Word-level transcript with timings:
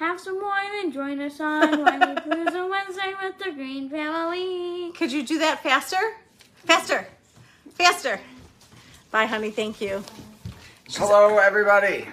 Have 0.00 0.18
some 0.18 0.40
wine 0.40 0.70
and 0.82 0.94
join 0.94 1.20
us 1.20 1.38
on 1.40 1.84
Whinypaluza 1.84 2.70
Wednesday 2.70 3.12
with 3.22 3.36
the 3.36 3.50
Greene 3.52 3.90
family. 3.90 4.92
Could 4.92 5.12
you 5.12 5.22
do 5.22 5.40
that 5.40 5.62
faster? 5.62 6.16
Faster. 6.64 7.06
Faster. 7.72 8.18
Bye, 9.10 9.26
honey. 9.26 9.50
Thank 9.50 9.82
you. 9.82 10.02
Hello, 10.92 11.36
everybody. 11.36 12.08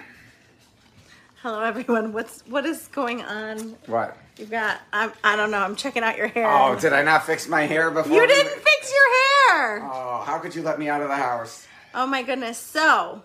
Hello, 1.40 1.62
everyone. 1.62 2.12
What's 2.12 2.42
what 2.42 2.66
is 2.66 2.88
going 2.88 3.22
on? 3.22 3.74
What? 3.86 4.18
You've 4.36 4.50
got. 4.50 4.82
I'm, 4.92 5.10
I 5.24 5.36
don't 5.36 5.50
know. 5.50 5.60
I'm 5.60 5.74
checking 5.74 6.02
out 6.02 6.18
your 6.18 6.28
hair. 6.28 6.46
Oh, 6.46 6.78
did 6.78 6.92
I 6.92 7.02
not 7.02 7.24
fix 7.24 7.48
my 7.48 7.62
hair 7.62 7.90
before? 7.90 8.12
you 8.12 8.26
didn't 8.26 8.60
fix 8.60 8.92
your 8.92 9.56
hair. 9.56 9.80
Oh, 9.90 10.24
how 10.26 10.38
could 10.40 10.54
you 10.54 10.60
let 10.60 10.78
me 10.78 10.90
out 10.90 11.00
of 11.00 11.08
the 11.08 11.16
house? 11.16 11.66
Oh 11.94 12.06
my 12.06 12.22
goodness. 12.22 12.58
So, 12.58 13.22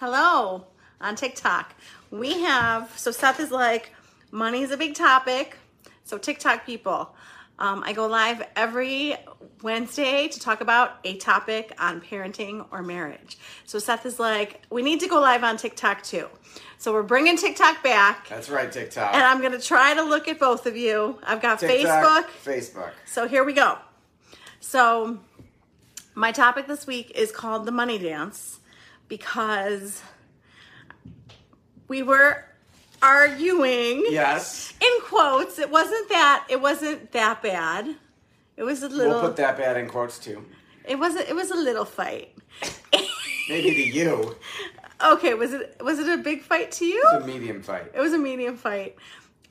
hello 0.00 0.66
on 1.00 1.14
TikTok. 1.14 1.74
We 2.14 2.42
have, 2.42 2.96
so 2.96 3.10
Seth 3.10 3.40
is 3.40 3.50
like, 3.50 3.92
money 4.30 4.62
is 4.62 4.70
a 4.70 4.76
big 4.76 4.94
topic. 4.94 5.56
So, 6.04 6.16
TikTok 6.16 6.64
people, 6.64 7.12
um, 7.58 7.82
I 7.84 7.92
go 7.92 8.06
live 8.06 8.46
every 8.54 9.16
Wednesday 9.62 10.28
to 10.28 10.38
talk 10.38 10.60
about 10.60 10.98
a 11.02 11.16
topic 11.16 11.74
on 11.80 12.00
parenting 12.00 12.66
or 12.70 12.82
marriage. 12.84 13.36
So, 13.64 13.80
Seth 13.80 14.06
is 14.06 14.20
like, 14.20 14.62
we 14.70 14.80
need 14.82 15.00
to 15.00 15.08
go 15.08 15.20
live 15.20 15.42
on 15.42 15.56
TikTok 15.56 16.04
too. 16.04 16.28
So, 16.78 16.92
we're 16.92 17.02
bringing 17.02 17.36
TikTok 17.36 17.82
back. 17.82 18.28
That's 18.28 18.48
right, 18.48 18.70
TikTok. 18.70 19.12
And 19.12 19.24
I'm 19.24 19.40
going 19.40 19.50
to 19.50 19.60
try 19.60 19.94
to 19.94 20.02
look 20.02 20.28
at 20.28 20.38
both 20.38 20.66
of 20.66 20.76
you. 20.76 21.18
I've 21.24 21.42
got 21.42 21.58
TikTok, 21.58 22.30
Facebook. 22.44 22.52
Facebook. 22.60 22.90
So 23.06 23.26
here 23.26 23.42
we 23.42 23.54
go. 23.54 23.78
So 24.60 25.18
my 26.14 26.30
topic 26.30 26.68
this 26.68 26.86
week 26.86 27.10
is 27.16 27.32
called 27.32 27.66
the 27.66 27.72
money 27.72 27.98
dance 27.98 28.60
because 29.08 30.00
we 31.94 32.02
were 32.02 32.44
arguing 33.00 34.04
Yes. 34.10 34.72
in 34.80 34.94
quotes. 35.04 35.60
It 35.60 35.70
wasn't 35.70 36.08
that 36.08 36.44
it 36.48 36.60
wasn't 36.60 37.12
that 37.12 37.40
bad. 37.40 37.94
It 38.56 38.64
was 38.64 38.82
a 38.82 38.88
little 38.88 39.12
We'll 39.14 39.20
put 39.28 39.36
that 39.36 39.56
bad 39.56 39.76
in 39.76 39.86
quotes 39.88 40.18
too. 40.18 40.44
it 40.84 40.98
wasn't 40.98 41.28
it 41.28 41.36
was 41.36 41.52
a 41.52 41.56
little 41.68 41.84
fight. 41.84 42.36
Maybe 43.48 43.70
to 43.74 43.98
you. 43.98 44.36
okay, 45.12 45.34
was 45.34 45.52
it 45.52 45.76
was 45.80 46.00
it 46.00 46.08
a 46.08 46.20
big 46.20 46.42
fight 46.42 46.72
to 46.78 46.84
you? 46.84 47.00
It's 47.12 47.22
a 47.22 47.26
medium 47.26 47.62
fight. 47.62 47.92
It 47.94 48.00
was 48.00 48.12
a 48.12 48.18
medium 48.18 48.56
fight 48.56 48.96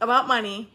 about 0.02 0.28
money. 0.28 0.70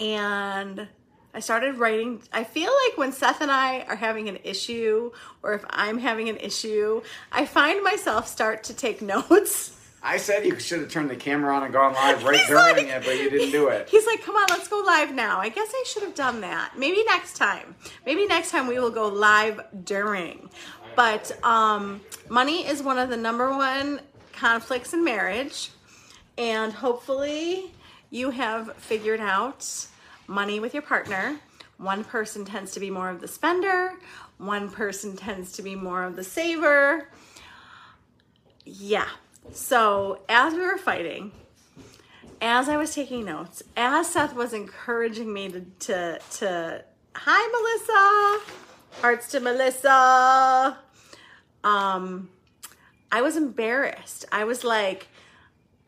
And 0.00 0.88
I 1.34 1.40
started 1.40 1.76
writing. 1.78 2.20
I 2.32 2.42
feel 2.42 2.72
like 2.84 2.98
when 2.98 3.12
Seth 3.12 3.40
and 3.40 3.50
I 3.50 3.82
are 3.82 3.96
having 3.96 4.28
an 4.28 4.38
issue, 4.42 5.12
or 5.44 5.52
if 5.54 5.64
I'm 5.70 5.98
having 5.98 6.28
an 6.28 6.36
issue, 6.38 7.02
I 7.30 7.44
find 7.46 7.84
myself 7.84 8.26
start 8.26 8.64
to 8.64 8.74
take 8.74 9.02
notes. 9.14 9.74
I 10.02 10.16
said 10.18 10.46
you 10.46 10.58
should 10.60 10.80
have 10.80 10.90
turned 10.90 11.10
the 11.10 11.16
camera 11.16 11.54
on 11.54 11.64
and 11.64 11.72
gone 11.72 11.92
live 11.94 12.22
right 12.22 12.36
He's 12.36 12.46
during 12.46 12.76
like- 12.76 12.86
it, 12.86 13.04
but 13.04 13.18
you 13.18 13.30
didn't 13.30 13.50
do 13.50 13.68
it. 13.68 13.88
He's 13.90 14.06
like, 14.06 14.22
come 14.22 14.36
on, 14.36 14.46
let's 14.50 14.68
go 14.68 14.82
live 14.86 15.12
now. 15.12 15.40
I 15.40 15.48
guess 15.48 15.68
I 15.72 15.84
should 15.86 16.02
have 16.04 16.14
done 16.14 16.40
that. 16.42 16.78
Maybe 16.78 17.02
next 17.04 17.36
time. 17.36 17.74
Maybe 18.06 18.26
next 18.26 18.50
time 18.50 18.66
we 18.68 18.78
will 18.78 18.90
go 18.90 19.08
live 19.08 19.60
during. 19.84 20.50
But 20.94 21.32
um, 21.44 22.00
money 22.28 22.66
is 22.66 22.82
one 22.82 22.98
of 22.98 23.08
the 23.08 23.16
number 23.16 23.50
one 23.50 24.00
conflicts 24.32 24.92
in 24.94 25.04
marriage. 25.04 25.70
And 26.36 26.72
hopefully 26.72 27.72
you 28.10 28.30
have 28.30 28.74
figured 28.76 29.20
out 29.20 29.68
money 30.28 30.60
with 30.60 30.74
your 30.74 30.82
partner. 30.82 31.40
One 31.78 32.04
person 32.04 32.44
tends 32.44 32.72
to 32.72 32.80
be 32.80 32.90
more 32.90 33.10
of 33.10 33.20
the 33.20 33.28
spender, 33.28 33.92
one 34.38 34.68
person 34.70 35.16
tends 35.16 35.52
to 35.52 35.62
be 35.62 35.74
more 35.76 36.04
of 36.04 36.14
the 36.16 36.24
saver. 36.24 37.08
Yeah. 38.64 39.08
So 39.52 40.20
as 40.28 40.54
we 40.54 40.60
were 40.60 40.78
fighting, 40.78 41.32
as 42.40 42.68
I 42.68 42.76
was 42.76 42.94
taking 42.94 43.24
notes, 43.24 43.62
as 43.76 44.10
Seth 44.10 44.34
was 44.34 44.52
encouraging 44.52 45.32
me 45.32 45.48
to 45.50 45.60
to, 45.80 46.20
to 46.38 46.84
hi 47.14 47.48
Melissa, 48.42 49.00
hearts 49.00 49.28
to 49.32 49.40
Melissa. 49.40 50.78
Um, 51.64 52.30
I 53.10 53.22
was 53.22 53.36
embarrassed. 53.36 54.26
I 54.30 54.44
was 54.44 54.62
like, 54.64 55.08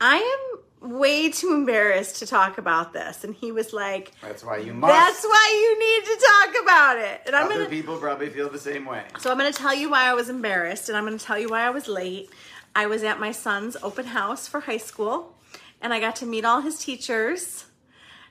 I 0.00 0.16
am 0.16 0.90
way 0.98 1.30
too 1.30 1.52
embarrassed 1.52 2.16
to 2.20 2.26
talk 2.26 2.56
about 2.58 2.92
this, 2.92 3.22
and 3.22 3.34
he 3.34 3.52
was 3.52 3.72
like, 3.72 4.12
That's 4.22 4.42
why 4.42 4.56
you 4.56 4.72
must. 4.74 4.90
"That's 4.92 5.22
why 5.24 5.50
you 5.62 5.78
need 5.78 6.04
to 6.06 6.26
talk 6.26 6.62
about 6.62 6.98
it." 6.98 7.20
And 7.26 7.36
I'm 7.36 7.44
Other 7.46 7.54
gonna 7.58 7.68
people 7.68 7.98
probably 7.98 8.30
feel 8.30 8.48
the 8.48 8.58
same 8.58 8.86
way. 8.86 9.04
so 9.18 9.30
I'm 9.30 9.38
going 9.38 9.52
to 9.52 9.56
tell 9.58 9.74
you 9.74 9.90
why 9.90 10.04
I 10.06 10.14
was 10.14 10.28
embarrassed 10.30 10.88
and 10.88 10.96
I'm 10.98 11.04
going 11.06 11.16
to 11.18 11.24
tell 11.24 11.38
you 11.38 11.48
why 11.50 11.60
I 11.62 11.70
was 11.70 11.86
late. 11.86 12.30
I 12.74 12.86
was 12.86 13.02
at 13.02 13.18
my 13.18 13.32
son's 13.32 13.76
open 13.82 14.06
house 14.06 14.46
for 14.46 14.60
high 14.60 14.76
school 14.76 15.36
and 15.80 15.92
I 15.92 16.00
got 16.00 16.16
to 16.16 16.26
meet 16.26 16.44
all 16.44 16.60
his 16.60 16.78
teachers. 16.78 17.64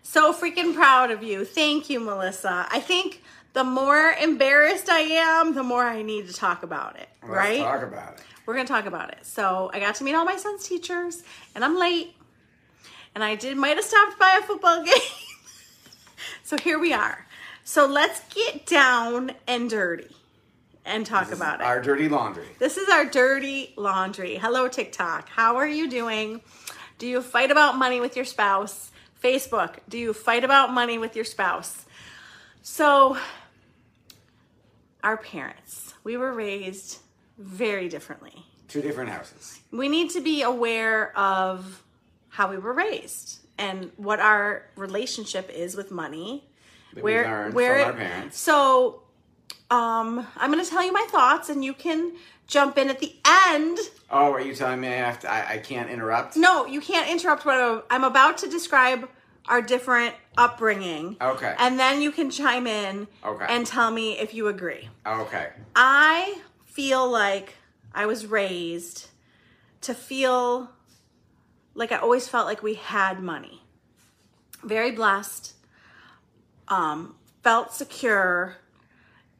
So 0.01 0.33
freaking 0.33 0.73
proud 0.73 1.11
of 1.11 1.23
you. 1.23 1.43
Thank 1.45 1.89
you, 1.89 1.99
Melissa. 1.99 2.67
I 2.71 2.79
think 2.79 3.21
the 3.53 3.63
more 3.63 4.11
embarrassed 4.21 4.89
I 4.89 4.99
am, 4.99 5.53
the 5.53 5.63
more 5.63 5.83
I 5.83 6.01
need 6.01 6.27
to 6.27 6.33
talk 6.33 6.63
about 6.63 6.97
it, 6.97 7.09
Let's 7.21 7.33
right? 7.33 7.59
talk 7.59 7.83
about 7.83 8.13
it. 8.13 8.23
We're 8.45 8.53
going 8.55 8.65
to 8.65 8.73
talk 8.73 8.85
about 8.85 9.11
it. 9.11 9.25
So 9.25 9.69
I 9.73 9.79
got 9.79 9.95
to 9.95 10.03
meet 10.03 10.15
all 10.15 10.25
my 10.25 10.37
son's 10.37 10.67
teachers 10.67 11.23
and 11.53 11.63
I'm 11.63 11.77
late. 11.77 12.15
And 13.13 13.23
I 13.23 13.35
did 13.35 13.57
might 13.57 13.75
have 13.75 13.83
stopped 13.85 14.17
by 14.17 14.39
a 14.41 14.45
football 14.45 14.83
game. 14.85 14.93
so 16.43 16.57
here 16.57 16.79
we 16.79 16.93
are. 16.93 17.25
So 17.63 17.85
let's 17.85 18.21
get 18.33 18.65
down 18.65 19.31
and 19.47 19.69
dirty 19.69 20.15
and 20.85 21.05
talk 21.05 21.31
about 21.31 21.61
it. 21.61 21.65
Our 21.65 21.81
dirty 21.81 22.09
laundry. 22.09 22.47
This 22.57 22.77
is 22.77 22.89
our 22.89 23.05
dirty 23.05 23.73
laundry. 23.75 24.35
Hello, 24.35 24.67
TikTok. 24.67 25.29
How 25.29 25.57
are 25.57 25.67
you 25.67 25.89
doing? 25.89 26.41
Do 26.97 27.07
you 27.07 27.21
fight 27.21 27.51
about 27.51 27.77
money 27.77 27.99
with 28.01 28.15
your 28.15 28.25
spouse? 28.25 28.91
Facebook, 29.23 29.79
do 29.89 29.97
you 29.97 30.13
fight 30.13 30.43
about 30.43 30.73
money 30.73 30.97
with 30.97 31.15
your 31.15 31.25
spouse? 31.25 31.85
So, 32.61 33.17
our 35.03 35.17
parents, 35.17 35.93
we 36.03 36.17
were 36.17 36.33
raised 36.33 36.99
very 37.37 37.89
differently. 37.89 38.45
Two 38.67 38.81
different 38.81 39.09
houses. 39.09 39.59
We 39.71 39.89
need 39.89 40.11
to 40.11 40.21
be 40.21 40.41
aware 40.41 41.17
of 41.17 41.83
how 42.29 42.49
we 42.49 42.57
were 42.57 42.73
raised 42.73 43.39
and 43.57 43.91
what 43.97 44.19
our 44.19 44.65
relationship 44.75 45.49
is 45.49 45.75
with 45.75 45.91
money. 45.91 46.45
That 46.93 47.03
from 47.85 47.93
our 47.93 47.93
parents. 48.07 48.39
So, 48.39 49.03
um, 49.69 50.25
I'm 50.37 50.51
going 50.51 50.63
to 50.63 50.69
tell 50.69 50.83
you 50.83 50.91
my 50.93 51.05
thoughts, 51.09 51.49
and 51.49 51.63
you 51.63 51.73
can 51.73 52.13
jump 52.47 52.77
in 52.77 52.89
at 52.89 52.99
the 52.99 53.15
end. 53.47 53.77
Oh, 54.09 54.31
are 54.33 54.41
you 54.41 54.55
telling 54.55 54.81
me 54.81 54.87
I 54.87 54.93
have 54.93 55.19
to? 55.19 55.31
I, 55.31 55.53
I 55.53 55.57
can't 55.59 55.89
interrupt. 55.89 56.35
No, 56.35 56.65
you 56.65 56.81
can't 56.81 57.09
interrupt 57.09 57.45
what 57.45 57.57
I'm- 57.59 57.83
I'm 57.91 58.03
about 58.03 58.37
to 58.39 58.49
describe 58.49 59.07
our 59.47 59.61
different 59.61 60.15
upbringing. 60.37 61.17
Okay. 61.21 61.55
And 61.57 61.79
then 61.79 62.01
you 62.01 62.11
can 62.11 62.29
chime 62.31 62.67
in 62.67 63.07
Okay. 63.23 63.45
and 63.49 63.65
tell 63.65 63.89
me 63.91 64.17
if 64.19 64.33
you 64.33 64.47
agree. 64.47 64.89
Okay. 65.05 65.49
I 65.75 66.39
feel 66.65 67.09
like 67.09 67.55
I 67.93 68.05
was 68.05 68.25
raised 68.25 69.07
to 69.81 69.93
feel 69.93 70.69
like 71.73 71.91
I 71.91 71.97
always 71.97 72.27
felt 72.27 72.45
like 72.47 72.61
we 72.61 72.75
had 72.75 73.21
money. 73.21 73.63
Very 74.63 74.91
blessed, 74.91 75.53
um, 76.67 77.15
felt 77.43 77.73
secure, 77.73 78.57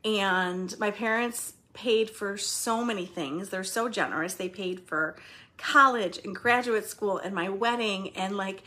and 0.06 0.78
my 0.80 0.92
parents 0.92 1.54
paid 1.74 2.10
for 2.10 2.38
so 2.38 2.84
many 2.84 3.06
things. 3.06 3.50
They're 3.50 3.63
so 3.63 3.90
generous. 3.90 4.34
They 4.34 4.50
paid 4.50 4.81
for 4.81 5.16
college 5.57 6.19
and 6.24 6.36
graduate 6.36 6.86
school 6.86 7.18
and 7.18 7.34
my 7.36 7.50
wedding 7.50 8.16
and 8.16 8.36
like 8.38 8.63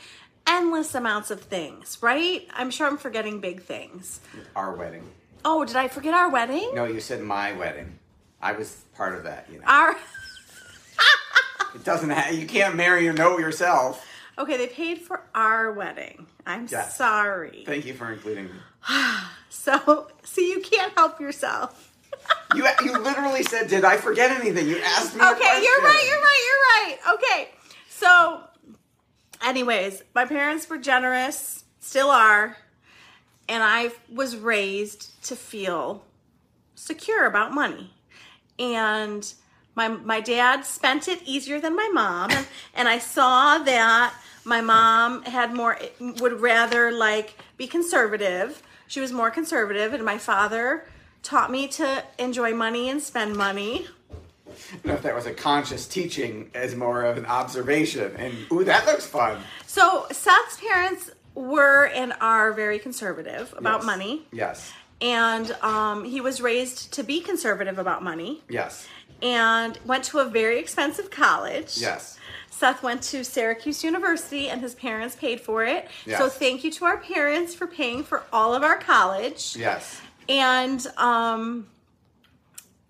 endless 0.47 0.95
amounts 0.95 1.31
of 1.31 1.41
things, 1.41 1.99
right? 2.01 2.47
I'm 2.53 2.71
sure 2.71 2.87
I'm 2.87 2.99
forgetting 2.99 3.41
big 3.41 3.63
things. 3.63 4.21
Our 4.57 4.75
wedding. 4.75 5.05
Oh, 5.45 5.65
did 5.65 5.77
I 5.77 5.89
forget 5.89 6.15
our 6.15 6.31
wedding? 6.31 6.71
No, 6.75 6.85
you 6.85 7.01
said 7.01 7.21
my 7.23 7.53
wedding. 7.53 7.99
I 8.41 8.53
was 8.53 8.83
part 8.95 9.15
of 9.17 9.25
that. 9.25 9.49
You 9.53 9.59
know, 9.59 9.65
Our 9.67 9.93
it 11.75 11.85
doesn't. 11.85 12.11
have, 12.11 12.35
you 12.35 12.47
can't 12.47 12.77
marry 12.77 13.09
or 13.09 13.13
know 13.13 13.39
yourself. 13.39 14.07
Okay, 14.39 14.57
they 14.57 14.67
paid 14.67 14.99
for 15.01 15.23
our 15.35 15.73
wedding. 15.73 16.27
I'm 16.47 16.67
Yes. 16.71 16.97
sorry. 16.97 17.65
Thank 17.67 17.87
you 17.87 17.95
for 17.95 18.11
including 18.13 18.47
me. 18.47 18.53
So, 19.55 20.09
see, 20.25 20.51
you 20.51 20.61
can't 20.61 20.93
help 20.95 21.21
yourself. 21.21 21.95
You 22.55 22.67
you 22.85 22.99
literally 22.99 23.43
said, 23.43 23.69
"Did 23.69 23.85
I 23.85 23.97
forget 23.97 24.31
anything?" 24.31 24.69
You 24.69 24.79
asked 24.79 25.15
me. 25.15 25.23
Okay, 25.23 25.63
you're 25.63 25.83
right, 25.83 26.05
you're 26.07 26.21
right, 26.21 26.43
you're 26.49 26.65
right. 26.75 27.15
Okay. 27.15 27.49
So, 27.89 28.43
anyways, 29.43 30.03
my 30.15 30.27
parents 30.27 30.69
were 30.69 30.77
generous, 30.79 31.65
still 31.81 32.11
are, 32.11 32.59
and 33.49 33.63
I 33.63 33.93
was 34.13 34.37
raised 34.37 35.23
to 35.25 35.37
feel 35.37 36.05
secure 36.75 37.27
about 37.27 37.55
money. 37.55 37.95
And 38.59 39.33
my 39.75 39.89
my 39.89 40.21
dad 40.21 40.67
spent 40.67 41.09
it 41.09 41.23
easier 41.25 41.61
than 41.61 41.75
my 41.75 41.89
mom, 41.93 42.31
and, 42.31 42.47
and 42.75 42.89
I 42.89 42.99
saw 42.99 43.59
that 43.59 44.15
my 44.45 44.61
mom 44.61 45.23
had 45.23 45.55
more 45.55 45.79
would 46.01 46.41
rather 46.41 46.93
like 46.93 47.37
be 47.57 47.67
conservative. 47.67 48.63
She 48.93 49.01
was 49.01 49.11
more 49.11 49.31
conservative, 49.31 49.95
and 49.95 50.05
my 50.05 50.19
father 50.19 50.85
taught 51.23 51.51
me 51.51 51.67
to 51.67 52.05
enjoy 52.19 52.53
money 52.53 52.91
and 52.91 53.03
spend 53.03 53.35
money. 53.35 53.87
I 54.47 54.53
don't 54.75 54.85
know 54.85 54.93
if 54.93 55.03
that 55.05 55.15
was 55.15 55.25
a 55.25 55.33
conscious 55.33 55.87
teaching 55.87 56.51
as 56.53 56.75
more 56.77 57.03
of 57.05 57.17
an 57.17 57.25
observation. 57.25 58.15
And 58.19 58.35
ooh, 58.53 58.65
that 58.65 58.85
looks 58.85 59.07
fun. 59.07 59.41
So 59.67 60.07
Seth's 60.13 60.59
parents 60.61 61.11
were 61.35 61.87
and 61.87 62.13
are 62.21 62.53
very 62.53 62.79
conservative 62.79 63.55
about 63.57 63.79
Yes. 63.79 63.87
money, 63.87 64.27
Yes. 64.31 64.73
and 65.01 65.51
um, 65.63 66.05
he 66.05 66.21
was 66.21 66.43
raised 66.43 66.93
to 66.93 67.03
be 67.03 67.23
conservative 67.23 67.79
about 67.79 68.03
money, 68.03 68.43
Yes. 68.51 68.87
and 69.23 69.79
went 69.87 70.05
to 70.05 70.19
a 70.19 70.27
very 70.27 70.59
expensive 70.59 71.11
college. 71.11 71.79
Yes. 71.79 72.19
Seth 72.53 72.83
went 72.83 73.03
to 73.03 73.25
Syracuse 73.25 73.83
University, 73.83 74.49
and 74.49 74.61
his 74.61 74.75
parents 74.75 75.17
paid 75.17 75.41
for 75.41 75.65
it. 75.65 75.89
Yes. 76.07 76.19
So 76.19 76.29
thank 76.29 76.63
you 76.63 76.71
to 76.73 76.85
our 76.85 76.99
parents 76.99 77.55
for 77.55 77.67
paying 77.67 78.05
for 78.05 78.23
all 78.33 78.55
of 78.55 78.63
our 78.63 78.79
college. 78.79 79.57
Yes. 79.57 80.01
And 80.29 80.87
um, 80.99 81.67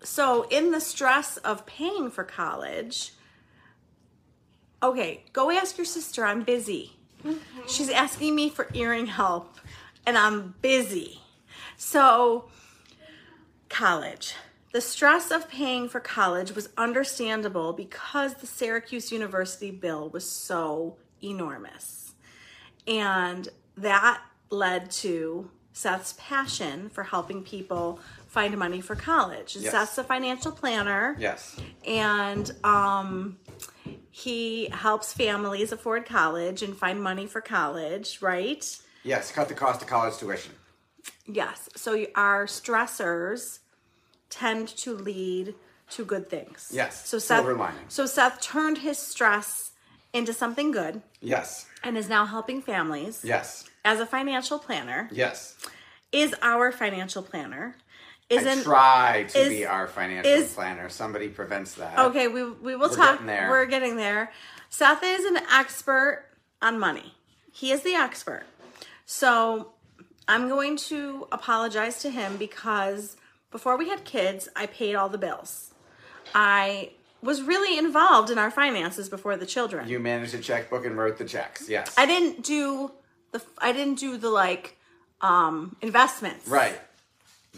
so, 0.03 0.43
in 0.49 0.71
the 0.71 0.81
stress 0.81 1.37
of 1.37 1.65
paying 1.65 2.11
for 2.11 2.23
college, 2.23 3.13
okay, 4.83 5.23
go 5.31 5.49
ask 5.49 5.77
your 5.77 5.85
sister. 5.85 6.25
I'm 6.25 6.43
busy. 6.43 6.97
She's 7.67 7.89
asking 7.89 8.35
me 8.35 8.49
for 8.49 8.67
earring 8.73 9.05
help, 9.07 9.57
and 10.05 10.17
I'm 10.17 10.55
busy. 10.61 11.21
So, 11.77 12.49
college. 13.69 14.35
The 14.73 14.81
stress 14.81 15.29
of 15.31 15.47
paying 15.49 15.87
for 15.87 15.99
college 15.99 16.53
was 16.55 16.69
understandable 16.77 17.73
because 17.73 18.33
the 18.35 18.47
Syracuse 18.47 19.11
University 19.11 19.69
bill 19.69 20.09
was 20.09 20.27
so 20.29 20.97
enormous. 21.23 22.15
And 22.87 23.47
that 23.77 24.21
led 24.49 24.89
to 24.91 25.49
Seth's 25.73 26.15
passion 26.17 26.89
for 26.89 27.03
helping 27.03 27.43
people 27.43 27.99
find 28.27 28.57
money 28.57 28.81
for 28.81 28.95
college. 28.95 29.55
And 29.55 29.63
Yes. 29.63 29.73
Seth's 29.73 29.97
a 29.99 30.03
financial 30.03 30.51
planner 30.51 31.15
Yes. 31.19 31.55
and 31.85 32.51
um, 32.63 33.37
he 34.09 34.69
helps 34.71 35.13
families 35.13 35.71
afford 35.71 36.05
college 36.07 36.63
and 36.63 36.75
find 36.75 37.01
money 37.01 37.27
for 37.27 37.41
college, 37.41 38.23
right? 38.23 38.65
Yes. 39.03 39.31
Cut 39.31 39.49
the 39.49 39.53
cost 39.55 39.83
of 39.83 39.87
college 39.87 40.17
tuition. 40.17 40.53
Yes. 41.27 41.69
So 41.75 42.05
our 42.15 42.47
stressors 42.47 43.59
tend 44.33 44.67
to 44.69 44.95
lead 44.95 45.55
to 45.91 46.05
good 46.05 46.29
things. 46.29 46.69
Yes. 46.73 47.07
So 47.07 47.19
Seth, 47.19 47.37
Silver 47.39 47.55
lining. 47.55 47.85
so 47.87 48.05
Seth 48.05 48.41
turned 48.41 48.79
his 48.79 48.97
stress 48.97 49.71
into 50.13 50.33
something 50.33 50.71
good 50.71 51.01
Yes. 51.21 51.65
and 51.83 51.97
is 51.97 52.07
now 52.09 52.25
helping 52.25 52.61
families 52.61 53.21
Yes. 53.23 53.65
as 53.85 53.99
a 53.99 54.05
financial 54.05 54.59
planner. 54.59 55.09
Yes. 55.11 55.55
Is 56.11 56.35
our 56.41 56.71
financial 56.71 57.23
planner. 57.23 57.75
Is 58.29 58.45
I 58.47 58.63
try 58.63 59.23
to 59.29 59.37
is- 59.39 59.49
be 59.49 59.65
our 59.65 59.87
financial 59.87 60.31
is- 60.31 60.53
planner. 60.53 60.89
Somebody 60.89 61.27
prevents 61.29 61.73
that. 61.75 61.97
Okay, 61.99 62.27
we 62.27 62.43
we 62.43 62.75
will 62.75 62.89
We're 62.89 62.95
talk. 62.95 63.11
getting 63.13 63.25
there. 63.27 63.49
We're 63.49 63.65
getting 63.65 63.95
there. 63.97 64.31
Seth 64.69 65.03
is 65.03 65.25
an 65.25 65.37
expert 65.51 66.25
on 66.61 66.79
money. 66.79 67.15
He 67.51 67.71
is 67.71 67.81
the 67.81 67.93
expert. 67.93 68.45
So 69.05 69.73
I'm 70.27 70.47
going 70.47 70.77
to 70.77 71.27
apologize 71.31 71.99
to 72.01 72.09
him 72.09 72.37
because 72.37 73.17
before 73.53 73.77
we 73.77 73.87
had 73.87 74.03
kids, 74.03 74.49
I 74.55 74.65
paid 74.65 74.95
all 74.95 75.07
the 75.07 75.17
bills. 75.17 75.73
I 76.35 76.91
was 77.21 77.41
really 77.41 77.77
involved 77.77 78.29
in 78.29 78.37
our 78.37 78.51
finances 78.51 79.07
before 79.07 79.37
the 79.37 79.45
children. 79.45 79.87
You 79.87 79.99
managed 80.01 80.33
a 80.33 80.39
checkbook 80.39 80.85
and 80.85 80.97
wrote 80.97 81.17
the 81.17 81.23
checks. 81.23 81.69
Yes. 81.69 81.93
I 81.97 82.05
didn't 82.05 82.43
do 82.43 82.91
the 83.31 83.41
I 83.59 83.71
didn't 83.71 83.99
do 83.99 84.17
the 84.17 84.29
like 84.29 84.75
um 85.21 85.77
investments. 85.81 86.47
right. 86.49 86.77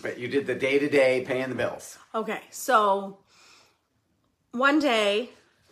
But 0.02 0.20
you 0.20 0.28
did 0.28 0.46
the 0.46 0.54
day 0.56 0.78
to 0.78 0.90
day 0.90 1.24
paying 1.26 1.50
the 1.50 1.56
bills. 1.56 1.98
Okay, 2.14 2.42
so 2.52 3.18
one 4.52 4.78
day, 4.80 5.30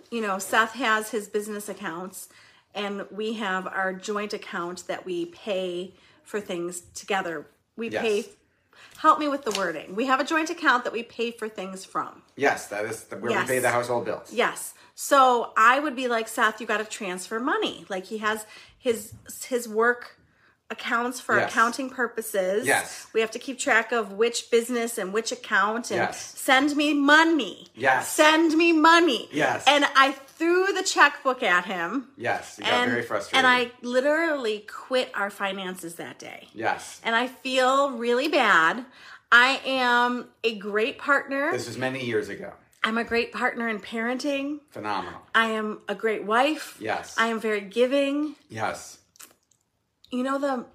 you 0.10 0.22
know, 0.22 0.40
Seth 0.40 0.74
has 0.74 1.12
his 1.12 1.28
business 1.28 1.68
accounts, 1.68 2.30
and 2.74 3.06
we 3.12 3.34
have 3.34 3.68
our 3.68 3.92
joint 3.94 4.34
account 4.34 4.88
that 4.88 5.06
we 5.06 5.26
pay 5.26 5.94
for 6.24 6.40
things 6.40 6.82
together. 6.96 7.48
We 7.76 7.90
Yes. 7.90 8.02
pay. 8.02 8.26
Help 8.98 9.20
me 9.20 9.28
with 9.28 9.44
the 9.44 9.52
wording. 9.52 9.96
We 9.96 10.06
have 10.06 10.20
a 10.20 10.24
joint 10.24 10.50
account 10.50 10.84
that 10.86 10.94
we 10.94 11.04
pay 11.04 11.32
for 11.32 11.50
things 11.50 11.84
from. 11.86 12.22
Yes, 12.36 12.68
that 12.68 12.86
is 12.86 13.04
the, 13.06 13.18
where 13.18 13.32
Yes. 13.32 13.48
we 13.48 13.56
pay 13.56 13.60
the 13.60 13.70
household 13.70 14.06
bills. 14.06 14.32
Yes. 14.34 14.74
So 14.96 15.54
I 15.58 15.80
would 15.80 15.96
be 15.96 16.08
like, 16.08 16.28
Seth, 16.28 16.62
you 16.62 16.68
got 16.68 16.78
to 16.78 16.86
transfer 16.86 17.40
money. 17.40 17.86
Like 17.90 18.06
he 18.06 18.20
has 18.20 18.46
his 18.78 19.14
his 19.48 19.68
work 19.68 20.18
accounts 20.70 21.20
for 21.20 21.38
Yes. 21.38 21.52
accounting 21.52 21.90
purposes. 21.90 22.66
Yes. 22.66 23.08
We 23.14 23.22
have 23.22 23.32
to 23.32 23.40
keep 23.40 23.60
track 23.60 23.92
of 23.92 24.14
which 24.14 24.50
business 24.50 24.98
and 24.98 25.14
which 25.14 25.32
account 25.32 25.92
and 25.92 26.00
Yes. 26.00 26.34
send 26.38 26.76
me 26.76 26.94
money. 26.94 27.68
Yes. 27.76 28.10
Send 28.12 28.54
me 28.58 28.72
money. 28.74 29.30
Yes. 29.32 29.64
And 29.68 29.86
I 29.96 30.14
threw 30.14 30.68
the 30.74 30.82
checkbook 30.84 31.44
at 31.44 31.66
him. 31.66 32.08
Yes, 32.18 32.56
you 32.58 32.66
got 32.66 32.74
and, 32.74 32.92
very 32.92 33.04
frustrated. 33.04 33.38
and 33.38 33.48
I 33.48 33.72
literally 33.82 34.66
quit 34.68 35.12
our 35.14 35.30
finances 35.30 35.96
that 35.96 36.18
day 36.18 36.50
Yes. 36.54 37.00
and 37.04 37.16
I 37.16 37.28
feel 37.28 37.92
really 37.92 38.28
bad. 38.28 38.86
I 39.32 39.62
am 39.66 40.30
a 40.44 40.56
great 40.56 40.98
partner. 40.98 41.52
This 41.52 41.68
was 41.68 41.78
many 41.78 42.04
years 42.04 42.30
ago. 42.30 42.54
I'm 42.84 42.98
a 42.98 43.04
great 43.04 43.32
partner 43.32 43.70
in 43.70 43.80
parenting. 43.80 44.60
Phenomenal. 44.72 45.22
I 45.34 45.48
am 45.52 45.82
a 45.88 45.96
great 45.96 46.24
wife. 46.24 46.76
Yes. 46.80 47.16
I 47.18 47.28
am 47.28 47.40
very 47.40 47.62
giving. 47.62 48.36
Yes. 48.50 48.98
You 50.14 50.22
know 50.22 50.38
the 50.38 50.66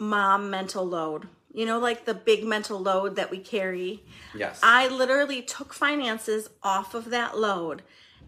mom 0.00 0.50
mental 0.50 0.84
load. 0.84 1.28
You 1.52 1.66
know, 1.66 1.78
like 1.78 2.04
the 2.04 2.14
big 2.14 2.44
mental 2.44 2.80
load 2.80 3.14
that 3.14 3.30
we 3.30 3.38
carry. 3.38 4.02
Yes. 4.34 4.58
I 4.60 4.88
literally 4.88 5.40
took 5.40 5.72
finances 5.72 6.50
off 6.64 6.94
of 6.94 7.10
that 7.10 7.38
load, 7.38 7.82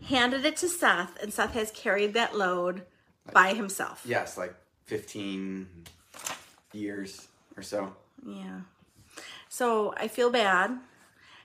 handed 0.07 0.45
it 0.45 0.57
to 0.59 0.69
Seth, 0.69 1.21
and 1.21 1.33
Seth 1.33 1.55
has 1.55 1.73
carried 1.73 2.15
that 2.15 2.37
load 2.37 2.83
by 3.33 3.55
himself. 3.55 4.03
yes, 4.05 4.39
like 4.39 4.55
15 4.87 5.67
years 6.73 7.27
or 7.57 7.63
so. 7.63 7.93
Yeah. 8.25 8.61
So 9.49 9.93
I 9.97 10.07
feel 10.07 10.31
bad 10.31 10.79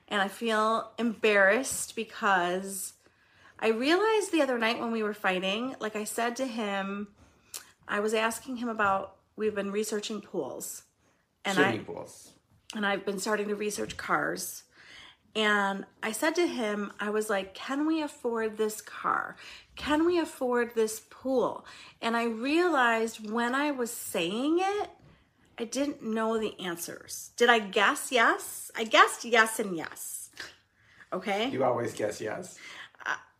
and 0.08 0.22
I 0.22 0.28
feel 0.28 0.92
embarrassed 1.00 1.96
because 1.96 2.94
I 3.60 3.70
realized 3.70 4.32
the 4.32 4.42
other 4.44 4.60
night 4.60 4.80
when 4.80 4.92
we 4.92 5.02
were 5.02 5.16
fighting, 5.16 5.76
like 5.80 5.96
I 5.96 6.04
said 6.04 6.36
to 6.38 6.46
him, 6.46 7.08
I 7.88 8.00
was 8.00 8.14
asking 8.14 8.58
him 8.58 8.70
about 8.70 9.16
we've 9.36 9.56
been 9.56 9.72
researching 9.72 10.22
pools. 10.22 10.84
And 11.44 11.56
Swimming 11.56 11.82
I 11.82 11.84
pools. 11.84 12.32
and 12.76 12.86
I've 12.86 13.06
been 13.06 13.20
starting 13.20 13.48
to 13.50 13.56
research 13.56 13.98
cars. 13.98 14.64
And 15.36 15.86
I 16.02 16.14
said 16.14 16.34
to 16.36 16.48
him, 16.48 16.94
I 17.00 17.10
was 17.10 17.30
like, 17.30 17.54
can 17.54 17.86
we 17.86 18.02
afford 18.02 18.58
this 18.58 18.82
car? 18.82 19.36
Can 19.76 20.06
we 20.06 20.18
afford 20.18 20.74
this 20.76 21.02
pool? 21.10 21.66
And 22.02 22.16
I 22.16 22.24
realized 22.24 23.30
when 23.30 23.54
I 23.54 23.72
was 23.72 23.92
saying 23.92 24.60
it, 24.60 24.90
I 25.60 25.66
didn't 25.66 26.02
know 26.02 26.38
the 26.40 26.58
answers. 26.60 27.32
Did 27.38 27.50
I 27.50 27.60
guess 27.60 28.12
yes? 28.12 28.72
I 28.76 28.86
guessed 28.86 29.26
yes 29.26 29.60
and 29.60 29.76
yes. 29.76 30.30
Okay. 31.14 31.50
You 31.50 31.64
always 31.64 31.94
guess 31.94 32.20
yes. 32.22 32.58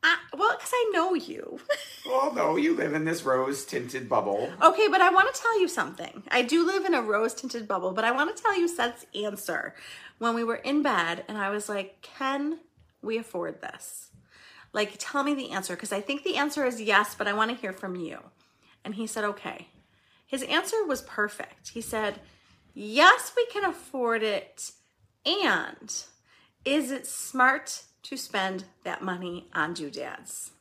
I, 0.08 0.18
well, 0.38 0.56
because 0.56 0.72
I 0.72 0.92
know 0.94 1.14
you. 1.14 1.60
Well, 2.08 2.36
no, 2.36 2.56
you 2.56 2.76
live 2.76 2.94
in 2.94 3.04
this 3.04 3.24
rose 3.24 3.66
tinted 3.66 4.08
bubble. 4.08 4.52
Okay, 4.62 4.88
but 4.90 5.02
I 5.02 5.10
want 5.10 5.34
to 5.34 5.42
tell 5.42 5.60
you 5.60 5.68
something. 5.68 6.22
I 6.30 6.44
do 6.44 6.64
live 6.64 6.86
in 6.86 6.94
a 6.94 7.02
rose 7.02 7.34
tinted 7.34 7.68
bubble, 7.68 7.94
but 7.94 8.06
I 8.06 8.12
want 8.12 8.36
to 8.36 8.40
tell 8.40 8.56
you 8.56 8.68
Seth's 8.68 9.08
answer 9.16 9.74
when 10.20 10.36
we 10.36 10.44
were 10.44 10.58
in 10.58 10.84
bed 10.84 11.24
and 11.28 11.36
I 11.36 11.50
was 11.50 11.68
like, 11.68 12.04
Can 12.04 12.60
we 13.02 13.18
afford 13.18 13.60
this? 13.60 14.12
Like, 14.72 14.94
tell 15.00 15.24
me 15.24 15.34
the 15.34 15.50
answer 15.50 15.74
because 15.76 15.92
I 15.92 16.00
think 16.00 16.24
the 16.24 16.38
answer 16.38 16.64
is 16.64 16.80
yes, 16.80 17.16
but 17.16 17.28
I 17.28 17.34
want 17.34 17.50
to 17.50 17.58
hear 17.58 17.74
from 17.74 17.96
you. 17.96 18.20
And 18.84 18.94
he 18.94 19.08
said, 19.08 19.24
Okay. 19.24 19.70
His 20.28 20.44
answer 20.44 20.86
was 20.86 21.02
perfect. 21.02 21.70
He 21.70 21.82
said, 21.82 22.20
Yes, 22.76 23.34
we 23.36 23.48
can 23.48 23.66
afford 23.66 24.22
it. 24.22 24.74
And 25.26 25.92
is 26.64 26.92
it 26.92 27.08
smart 27.08 27.82
to 28.06 28.18
spend 28.18 28.66
that 28.84 29.02
money 29.02 29.48
on 29.54 29.74
doodads? 29.74 30.52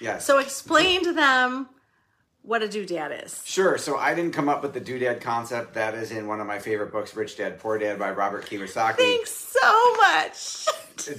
Yes. 0.00 0.24
So 0.26 0.38
explain 0.38 1.04
to 1.04 1.12
them 1.12 1.68
what 2.42 2.62
a 2.62 2.68
doodad 2.68 3.24
is. 3.24 3.42
Sure. 3.44 3.76
So 3.76 3.96
I 3.96 4.14
didn't 4.14 4.32
come 4.32 4.48
up 4.48 4.62
with 4.62 4.72
the 4.72 4.80
doodad 4.80 5.20
concept. 5.20 5.74
That 5.74 5.94
is 5.94 6.12
in 6.12 6.26
one 6.26 6.40
of 6.40 6.46
my 6.46 6.58
favorite 6.58 6.92
books, 6.92 7.16
Rich 7.16 7.38
Dad 7.38 7.58
Poor 7.58 7.78
Dad 7.78 7.98
by 7.98 8.10
Robert 8.10 8.46
Kiyosaki. 8.46 8.96
Thanks 8.96 9.30
so 9.30 9.96
much. 9.96 10.66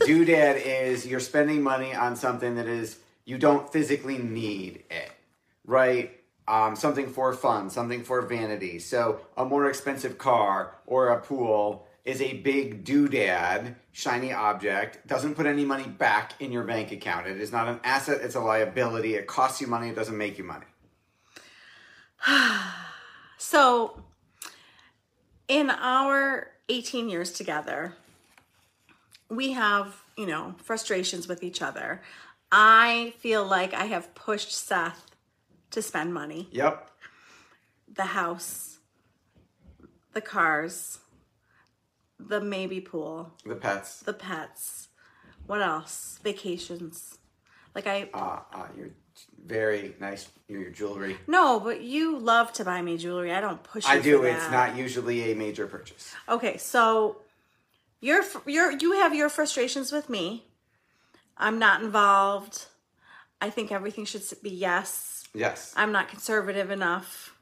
doodad 0.05 0.61
is 0.63 1.05
you're 1.05 1.19
spending 1.19 1.61
money 1.61 1.93
on 1.93 2.15
something 2.15 2.55
that 2.55 2.67
is 2.67 2.99
you 3.25 3.37
don't 3.37 3.71
physically 3.71 4.17
need 4.17 4.83
it, 4.89 5.11
right? 5.65 6.11
Um, 6.47 6.77
something 6.77 7.07
for 7.07 7.33
fun, 7.33 7.69
something 7.69 8.03
for 8.03 8.21
vanity. 8.21 8.79
So 8.79 9.19
a 9.35 9.43
more 9.43 9.67
expensive 9.67 10.17
car 10.17 10.75
or 10.85 11.09
a 11.09 11.19
pool 11.19 11.86
is 12.07 12.21
a 12.21 12.35
big 12.35 12.85
doodad, 12.85 13.75
shiny 13.91 14.31
object, 14.31 15.05
doesn't 15.07 15.35
put 15.35 15.45
any 15.45 15.65
money 15.65 15.83
back 15.83 16.41
in 16.41 16.53
your 16.53 16.63
bank 16.63 16.93
account. 16.93 17.27
It 17.27 17.41
is 17.41 17.51
not 17.51 17.67
an 17.67 17.81
asset, 17.83 18.21
it's 18.21 18.35
a 18.35 18.39
liability. 18.39 19.15
It 19.15 19.27
costs 19.27 19.59
you 19.59 19.67
money, 19.67 19.89
it 19.89 19.95
doesn't 19.95 20.17
make 20.17 20.37
you 20.37 20.45
money. 20.45 20.65
so, 23.37 24.01
in 25.49 25.69
our 25.69 26.47
18 26.69 27.09
years 27.09 27.33
together, 27.33 27.93
we 29.29 29.51
have, 29.51 30.01
you 30.15 30.27
know, 30.27 30.55
frustrations 30.63 31.27
with 31.27 31.43
each 31.43 31.61
other. 31.61 32.01
I 32.49 33.15
feel 33.19 33.45
like 33.45 33.73
I 33.73 33.85
have 33.85 34.15
pushed 34.15 34.53
Seth 34.53 35.11
to 35.71 35.81
spend 35.81 36.13
money. 36.13 36.47
Yep. 36.51 36.89
The 37.93 38.03
house, 38.03 38.77
the 40.13 40.21
cars, 40.21 40.99
the 42.19 42.41
maybe 42.41 42.81
pool, 42.81 43.31
The 43.45 43.55
pets. 43.55 43.99
the 44.01 44.13
pets. 44.13 44.87
What 45.45 45.61
else? 45.61 46.19
Vacations. 46.23 47.17
Like 47.75 47.87
I 47.87 48.09
Ah, 48.13 48.45
Uh, 48.53 48.57
uh, 48.57 48.67
your 48.77 48.89
very 49.45 49.95
nice 49.99 50.27
your, 50.47 50.61
your 50.61 50.71
jewelry. 50.71 51.17
no, 51.27 51.59
but 51.59 51.81
you 51.81 52.17
love 52.17 52.51
to 52.53 52.65
buy 52.65 52.81
me 52.81 52.97
jewelry. 52.97 53.31
I 53.31 53.39
don't 53.41 53.61
push 53.63 53.85
you. 53.85 53.91
I 53.91 53.99
do. 53.99 54.23
It's 54.23 54.51
not 54.51 54.75
usually 54.75 55.31
a 55.31 55.35
major 55.35 55.67
purchase. 55.67 56.13
Okay, 56.27 56.57
so 56.57 57.21
you're 58.01 58.23
you're 58.45 58.71
you 58.71 58.93
have 58.93 59.13
your 59.15 59.29
frustrations 59.29 59.91
with 59.91 60.09
me. 60.09 60.45
I'm 61.37 61.59
not 61.59 61.81
involved. 61.81 62.65
I 63.39 63.49
think 63.51 63.71
everything 63.71 64.05
should 64.05 64.23
be 64.41 64.49
yes. 64.49 65.27
Yes. 65.33 65.71
I'm 65.77 65.91
not 65.91 66.07
conservative 66.09 66.71
enough. 66.71 67.35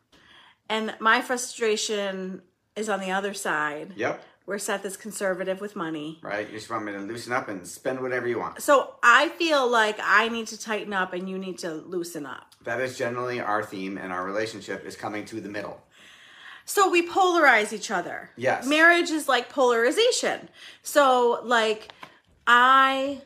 And 0.69 0.95
my 0.99 1.21
frustration 1.21 2.41
is 2.75 2.89
on 2.89 2.99
the 2.99 3.11
other 3.11 3.33
side, 3.33 3.93
Yep. 3.95 4.21
Where 4.45 4.59
Seth 4.59 4.85
is 4.85 4.95
conservative 4.95 5.59
with 5.59 5.75
money. 5.75 6.19
Right. 6.21 6.47
You 6.47 6.57
just 6.57 6.69
want 6.69 6.85
me 6.85 6.91
to 6.93 6.99
loosen 6.99 7.33
up 7.33 7.49
and 7.49 7.65
spend 7.67 7.99
whatever 7.99 8.27
you 8.27 8.39
want. 8.39 8.61
So 8.61 8.95
I 9.03 9.29
feel 9.29 9.67
like 9.67 9.97
I 10.01 10.29
need 10.29 10.47
to 10.47 10.59
tighten 10.59 10.93
up 10.93 11.13
and 11.13 11.27
you 11.29 11.37
need 11.37 11.57
to 11.59 11.73
loosen 11.73 12.25
up. 12.25 12.53
That 12.63 12.79
is 12.79 12.97
generally 12.97 13.39
our 13.39 13.63
theme 13.63 13.97
and 13.97 14.13
our 14.13 14.23
relationship 14.23 14.85
is 14.85 14.95
coming 14.95 15.25
to 15.25 15.41
the 15.41 15.49
middle. 15.49 15.81
So 16.65 16.89
we 16.89 17.07
polarize 17.07 17.73
each 17.73 17.91
other. 17.91 18.31
Yes. 18.35 18.65
Marriage 18.67 19.09
is 19.11 19.27
like 19.27 19.49
polarization. 19.49 20.49
So 20.83 21.41
like 21.43 21.89
I 22.47 23.21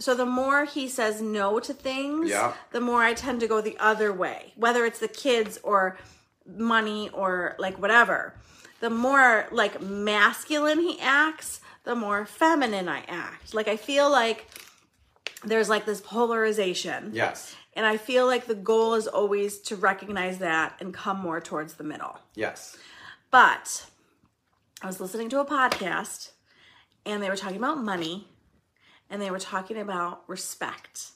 so 0.00 0.14
the 0.14 0.26
more 0.26 0.64
he 0.64 0.86
says 0.88 1.20
no 1.20 1.58
to 1.60 1.74
things, 1.74 2.30
Yeah. 2.30 2.52
the 2.70 2.80
more 2.80 3.02
I 3.02 3.14
tend 3.14 3.40
to 3.40 3.48
go 3.48 3.60
the 3.60 3.76
other 3.78 4.12
way. 4.12 4.52
Whether 4.56 4.84
it's 4.84 5.00
the 5.00 5.08
kids 5.08 5.58
or 5.62 5.98
money 6.46 7.10
or 7.12 7.56
like 7.58 7.80
whatever. 7.80 8.34
The 8.80 8.90
more 8.90 9.46
like 9.50 9.80
masculine 9.80 10.80
he 10.80 11.00
acts, 11.00 11.60
the 11.84 11.94
more 11.94 12.26
feminine 12.26 12.88
I 12.88 13.00
act. 13.08 13.54
Like 13.54 13.68
I 13.68 13.76
feel 13.76 14.10
like 14.10 14.46
there's 15.44 15.68
like 15.68 15.84
this 15.86 16.00
polarization. 16.00 17.10
Yes. 17.12 17.54
And 17.74 17.86
I 17.86 17.96
feel 17.96 18.26
like 18.26 18.46
the 18.46 18.54
goal 18.54 18.94
is 18.94 19.06
always 19.06 19.58
to 19.60 19.76
recognize 19.76 20.38
that 20.38 20.76
and 20.80 20.92
come 20.92 21.20
more 21.20 21.40
towards 21.40 21.74
the 21.74 21.84
middle. 21.84 22.18
Yes. 22.34 22.76
But 23.30 23.86
I 24.82 24.86
was 24.86 25.00
listening 25.00 25.28
to 25.30 25.40
a 25.40 25.44
podcast 25.44 26.32
and 27.06 27.22
they 27.22 27.28
were 27.28 27.36
talking 27.36 27.56
about 27.56 27.82
money 27.82 28.28
and 29.10 29.22
they 29.22 29.30
were 29.30 29.38
talking 29.38 29.78
about 29.78 30.22
respect 30.28 31.12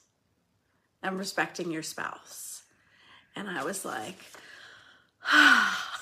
and 1.01 1.19
respecting 1.19 1.71
your 1.71 1.83
spouse. 1.83 2.63
And 3.35 3.49
I 3.49 3.63
was 3.63 3.83
like, 3.83 4.17
ah, 5.25 5.92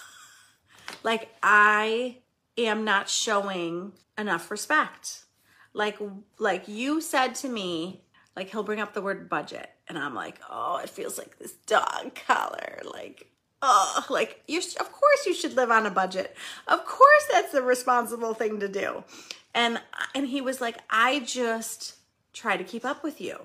like 1.04 1.30
I 1.42 2.18
am 2.58 2.84
not 2.84 3.10
showing 3.10 3.94
enough 4.18 4.52
respect. 4.52 5.24
Like 5.74 5.98
like 6.38 6.68
you 6.68 7.02
said 7.02 7.36
to 7.36 7.50
me, 7.50 8.02
like 8.36 8.50
he'll 8.50 8.64
bring 8.64 8.80
up 8.80 8.94
the 8.94 9.02
word 9.02 9.30
budget 9.30 9.70
and 9.88 9.98
I'm 9.98 10.16
like, 10.16 10.40
"Oh, 10.50 10.78
it 10.78 10.90
feels 10.90 11.18
like 11.18 11.38
this 11.40 11.54
dog 11.66 12.16
collar." 12.28 12.82
Like 12.84 13.28
oh, 13.62 14.06
like 14.10 14.44
you 14.48 14.60
of 14.80 14.92
course 14.92 15.26
you 15.26 15.34
should 15.34 15.56
live 15.56 15.72
on 15.72 15.86
a 15.86 15.92
budget. 15.92 16.36
Of 16.68 16.86
course 16.86 17.28
that's 17.32 17.52
the 17.52 17.62
responsible 17.62 18.34
thing 18.34 18.60
to 18.60 18.68
do. 18.68 19.04
And 19.54 19.82
and 20.14 20.28
he 20.28 20.42
was 20.42 20.62
like, 20.62 20.78
"I 20.90 21.20
just 21.20 21.96
try 22.34 22.58
to 22.58 22.64
keep 22.64 22.86
up 22.86 23.04
with 23.04 23.22
you." 23.22 23.38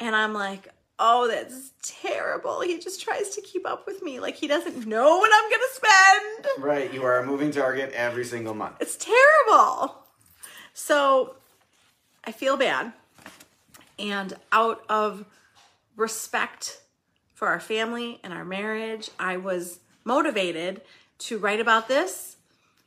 And 0.00 0.14
I'm 0.14 0.32
like, 0.32 0.68
"Oh, 0.98 1.28
that's 1.28 1.72
terrible. 1.82 2.60
He 2.60 2.78
just 2.78 3.02
tries 3.02 3.30
to 3.30 3.40
keep 3.40 3.66
up 3.66 3.86
with 3.86 4.02
me. 4.02 4.20
Like 4.20 4.36
he 4.36 4.46
doesn't 4.46 4.86
know 4.86 5.18
what 5.18 5.30
I'm 5.32 5.50
going 5.50 5.60
to 5.60 5.74
spend." 5.74 6.64
Right. 6.64 6.92
You 6.92 7.04
are 7.04 7.18
a 7.18 7.26
moving 7.26 7.50
target 7.50 7.92
every 7.92 8.24
single 8.24 8.54
month. 8.54 8.76
It's 8.80 8.96
terrible. 8.96 9.96
So 10.74 11.36
I 12.24 12.32
feel 12.32 12.56
bad. 12.56 12.92
And 13.98 14.34
out 14.52 14.84
of 14.88 15.24
respect 15.96 16.80
for 17.34 17.48
our 17.48 17.60
family 17.60 18.20
and 18.22 18.32
our 18.32 18.44
marriage, 18.44 19.10
I 19.18 19.36
was 19.36 19.80
motivated 20.04 20.80
to 21.18 21.38
write 21.38 21.60
about 21.60 21.88
this 21.88 22.36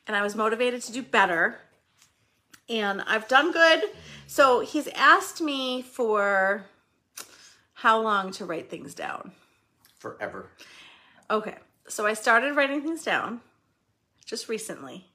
and 0.07 0.15
I 0.15 0.21
was 0.21 0.35
motivated 0.35 0.81
to 0.83 0.91
do 0.91 1.01
better. 1.01 1.59
And 2.69 3.01
I've 3.01 3.27
done 3.27 3.51
good. 3.51 3.83
So 4.27 4.61
he's 4.61 4.87
asked 4.89 5.41
me 5.41 5.81
for 5.81 6.65
how 7.81 7.99
long 7.99 8.31
to 8.31 8.45
write 8.45 8.69
things 8.69 8.93
down. 8.93 9.31
Forever. 9.97 10.49
Okay. 11.29 11.55
So 11.87 12.05
I 12.05 12.13
started 12.13 12.55
writing 12.55 12.81
things 12.81 13.03
down 13.03 13.41
just 14.25 14.47
recently. 14.47 15.07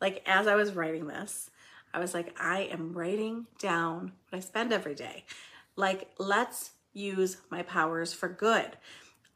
Like 0.00 0.22
as 0.26 0.46
I 0.46 0.54
was 0.54 0.72
writing 0.72 1.06
this, 1.06 1.50
I 1.92 1.98
was 1.98 2.14
like, 2.14 2.34
I 2.40 2.62
am 2.62 2.92
writing 2.92 3.46
down 3.58 4.12
what 4.28 4.38
I 4.38 4.40
spend 4.40 4.72
every 4.72 4.94
day. 4.94 5.24
Like, 5.76 6.10
let's 6.18 6.72
use 6.92 7.38
my 7.50 7.62
powers 7.62 8.12
for 8.12 8.28
good. 8.28 8.76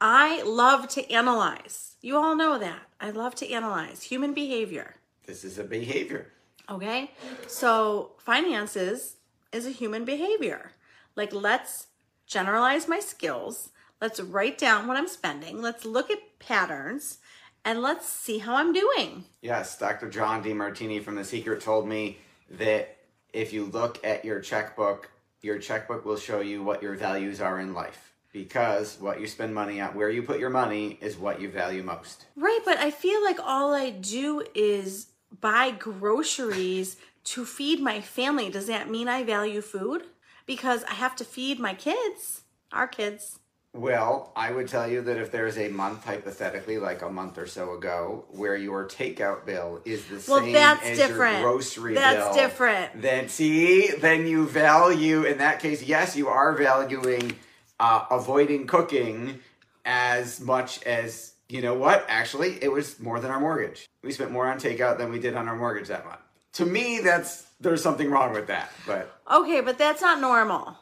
I 0.00 0.43
love 0.43 0.88
to 0.88 1.11
analyze. 1.11 1.97
You 2.00 2.17
all 2.17 2.35
know 2.35 2.59
that. 2.59 2.83
I 3.00 3.11
love 3.11 3.35
to 3.37 3.50
analyze 3.50 4.02
human 4.02 4.35
behavior. 4.35 4.97
This 5.26 5.45
is 5.45 5.59
a 5.59 5.64
behavior. 5.64 6.33
Okay. 6.69 7.12
So, 7.47 8.12
finances 8.19 9.17
is 9.52 9.67
a 9.67 9.71
human 9.71 10.05
behavior. 10.05 10.73
Like, 11.14 11.33
let's 11.33 11.87
generalize 12.26 12.88
my 12.88 13.00
skills. 13.00 13.71
Let's 14.00 14.21
write 14.21 14.59
down 14.59 14.88
what 14.88 14.97
I'm 14.97 15.09
spending. 15.09 15.62
Let's 15.62 15.85
look 15.85 16.11
at 16.11 16.38
patterns 16.38 17.19
and 17.64 17.81
let's 17.81 18.09
see 18.09 18.38
how 18.38 18.57
I'm 18.57 18.73
doing. 18.73 19.25
Yes, 19.41 19.79
Dr. 19.79 20.11
John 20.11 20.43
Demartini 20.43 21.02
from 21.02 21.14
The 21.14 21.25
Secret 21.25 21.61
told 21.61 21.87
me 21.87 22.19
that 22.50 22.97
if 23.33 23.52
you 23.52 23.64
look 23.67 24.05
at 24.05 24.25
your 24.25 24.41
checkbook, 24.41 25.11
your 25.41 25.59
checkbook 25.59 26.05
will 26.05 26.17
show 26.17 26.41
you 26.41 26.62
what 26.62 26.83
your 26.83 26.95
values 26.95 27.41
are 27.41 27.61
in 27.61 27.75
life. 27.75 28.12
Because 28.33 28.97
what 28.99 29.21
you 29.21 29.26
spend 29.26 29.55
money 29.55 29.81
on, 29.81 29.95
where 29.95 30.09
you 30.09 30.23
put 30.23 30.41
your 30.41 30.50
money, 30.50 30.99
is 31.02 31.19
what 31.19 31.41
you 31.41 31.50
value 31.50 31.83
most. 31.83 32.26
Right. 32.35 32.61
But 32.64 32.79
I 32.79 32.91
feel 32.91 33.23
like 33.23 33.38
all 33.45 33.75
I 33.75 33.91
do 33.91 34.43
is 34.55 35.09
buy 35.41 35.71
groceries 35.71 36.97
to 37.25 37.45
feed 37.45 37.81
my 37.81 38.00
family. 38.00 38.49
Does 38.49 38.67
that 38.69 38.91
mean 38.91 39.07
I 39.07 39.23
value 39.23 39.61
food? 39.61 40.05
Because 40.46 40.84
I 40.84 40.94
have 40.94 41.16
to 41.16 41.25
feed 41.25 41.58
my 41.58 41.75
kids, 41.75 42.42
our 42.72 42.87
kids. 42.87 43.38
Well, 43.75 44.32
I 44.37 44.52
would 44.52 44.68
tell 44.68 44.87
you 44.87 45.00
that 45.02 45.16
if 45.16 45.32
there's 45.32 45.56
a 45.56 45.68
month, 45.68 46.04
hypothetically, 46.04 46.76
like 46.76 47.00
a 47.00 47.08
month 47.08 47.38
or 47.38 47.46
so 47.46 47.72
ago, 47.72 48.26
where 48.28 48.54
your 48.54 48.87
takeout 48.87 49.46
bill 49.46 49.80
is 49.87 50.04
the 50.06 50.22
Well, 50.30 50.40
same 50.42 50.52
that's 50.52 50.84
as 50.84 50.99
different. 50.99 51.40
your 51.40 51.52
grocery 51.52 51.94
That's 51.94 52.26
bill, 52.26 52.34
different. 52.34 53.00
Then 53.00 53.30
see, 53.30 53.88
then 53.92 54.26
you 54.26 54.46
value. 54.46 55.25
In 55.25 55.38
that 55.38 55.61
case, 55.61 55.82
yes, 55.82 56.16
you 56.16 56.28
are 56.28 56.54
valuing 56.54 57.34
uh, 57.80 58.04
avoiding 58.11 58.66
cooking 58.66 59.38
as 59.87 60.38
much 60.40 60.82
as 60.82 61.32
you 61.49 61.62
know 61.62 61.75
what. 61.75 62.04
Actually, 62.08 62.62
it 62.62 62.70
was 62.70 63.00
more 63.00 63.20
than 63.20 63.30
our 63.30 63.40
mortgage. 63.40 63.87
We 64.02 64.12
spent 64.12 64.32
more 64.32 64.46
on 64.46 64.58
takeout 64.61 64.99
than 64.99 65.11
we 65.11 65.18
did 65.18 65.34
on 65.34 65.49
our 65.49 65.56
mortgage 65.56 65.88
that 65.88 66.04
month. 66.04 66.20
To 66.54 66.66
me, 66.66 67.00
that's 67.02 67.46
there's 67.62 67.83
something 67.83 68.11
wrong 68.11 68.33
with 68.33 68.47
that, 68.49 68.71
but. 68.87 69.19
Okay, 69.31 69.61
but 69.61 69.78
that's 69.78 70.02
not 70.02 70.21
normal. 70.21 70.76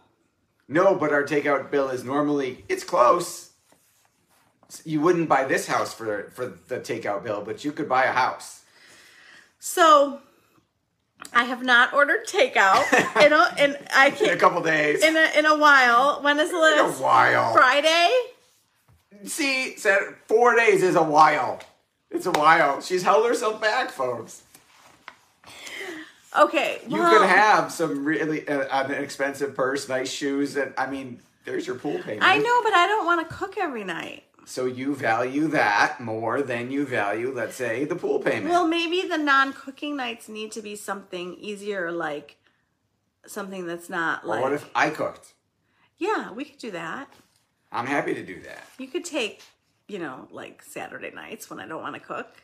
No, 0.69 0.95
but 0.95 1.13
our 1.13 1.25
takeout 1.25 1.71
bill 1.71 1.89
is 1.89 2.05
normally 2.05 2.65
it's 2.69 2.85
close. 2.85 3.51
You 4.85 5.01
wouldn't 5.01 5.29
buy 5.29 5.45
this 5.45 5.67
house 5.67 5.93
for 5.93 6.31
for 6.35 6.47
the 6.69 6.79
takeout 6.79 7.23
bill, 7.25 7.43
but 7.43 7.65
you 7.65 7.73
could 7.73 7.89
buy 7.89 8.05
a 8.05 8.13
house. 8.13 8.63
So 9.59 10.21
I 11.35 11.45
have 11.45 11.63
not 11.63 11.93
ordered 11.93 12.27
takeout 12.27 12.85
in 13.27 13.33
a, 13.33 13.55
and 13.59 13.77
I 13.93 14.09
In 14.09 14.31
a 14.31 14.37
couple 14.37 14.63
days. 14.63 15.03
in 15.03 15.17
a 15.17 15.39
in 15.39 15.45
a 15.45 15.57
while. 15.59 16.23
When 16.23 16.39
is 16.39 16.51
the 16.51 16.57
In 16.57 16.79
a 16.79 16.93
while. 17.03 17.53
Friday? 17.53 18.11
See, 19.25 19.77
said 19.77 19.99
four 20.29 20.55
days 20.57 20.83
is 20.83 20.95
a 20.97 21.03
while. 21.03 21.61
It's 22.11 22.27
a 22.27 22.31
while. 22.33 22.81
She's 22.81 23.03
held 23.03 23.27
herself 23.27 23.61
back, 23.61 23.91
folks. 23.91 24.43
Okay, 26.39 26.81
You 26.87 26.99
well, 26.99 27.19
could 27.19 27.29
have 27.29 27.73
some 27.73 28.05
really 28.05 28.47
uh, 28.47 28.85
an 28.85 28.93
expensive 28.93 29.55
purse, 29.55 29.89
nice 29.89 30.11
shoes, 30.11 30.57
and 30.57 30.73
I 30.79 30.89
mean, 30.89 31.21
there's 31.45 31.67
your 31.67 31.77
pool 31.77 31.99
payment. 31.99 32.23
I 32.23 32.39
know, 32.39 32.63
but 32.63 32.73
I 32.73 32.87
don't 32.87 33.05
want 33.05 33.29
to 33.29 33.35
cook 33.35 33.59
every 33.59 33.83
night. 33.83 34.25
So 34.47 34.65
you 34.67 34.95
value 34.95 35.49
that 35.49 36.01
more 36.01 36.41
than 36.43 36.71
you 36.71 36.87
value, 36.87 37.33
let's 37.35 37.57
say, 37.57 37.85
the 37.85 37.97
pool 37.97 38.21
payment. 38.21 38.51
Well, 38.51 38.67
maybe 38.67 39.07
the 39.07 39.19
non-cooking 39.19 39.97
nights 39.97 40.29
need 40.29 40.53
to 40.53 40.63
be 40.63 40.77
something 40.77 41.35
easier, 41.35 41.91
like 41.93 42.37
something 43.27 43.67
that's 43.67 43.89
not 43.89 44.27
like. 44.27 44.43
what 44.43 44.53
if 44.53 44.69
I 44.75 44.91
cooked? 44.91 45.35
yeah, 45.99 46.33
we 46.33 46.45
could 46.45 46.59
do 46.59 46.71
that. 46.73 47.13
I'm 47.71 47.87
happy 47.87 48.15
to 48.15 48.23
do 48.25 48.41
that. 48.41 48.65
You 48.79 48.89
could 48.89 49.05
take, 49.05 49.43
you 49.87 49.99
know, 49.99 50.27
like 50.33 50.63
Saturday 50.63 51.13
nights 51.15 51.49
when 51.49 51.61
I 51.61 51.69
don't 51.69 51.83
want 51.83 51.95
to 51.95 52.01
cook. 52.01 52.43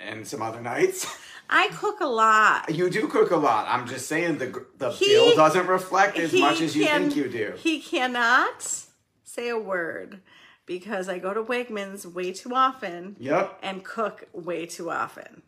And 0.00 0.26
some 0.26 0.42
other 0.42 0.60
nights. 0.60 1.06
I 1.50 1.68
cook 1.68 2.00
a 2.00 2.06
lot. 2.06 2.72
You 2.74 2.88
do 2.90 3.08
cook 3.08 3.30
a 3.32 3.36
lot. 3.36 3.66
I'm 3.68 3.86
just 3.88 4.06
saying 4.06 4.38
the 4.38 4.64
the 4.78 4.90
He- 4.90 5.06
bill 5.06 5.34
doesn't 5.36 5.66
reflect 5.66 6.16
as 6.18 6.32
much 6.32 6.60
as 6.60 6.76
you 6.76 6.84
can- 6.86 7.02
think 7.10 7.16
you 7.16 7.28
do. 7.28 7.54
He 7.56 7.80
cannot 7.80 8.84
say 9.24 9.48
a 9.48 9.58
word 9.58 10.20
because 10.66 11.08
I 11.08 11.18
go 11.18 11.34
to 11.34 11.42
Wegmans 11.42 12.06
way 12.06 12.32
too 12.32 12.54
often 12.54 13.16
Yep. 13.18 13.58
and 13.62 13.84
cook 13.84 14.28
way 14.32 14.64
too 14.66 14.90
often. 14.90 15.42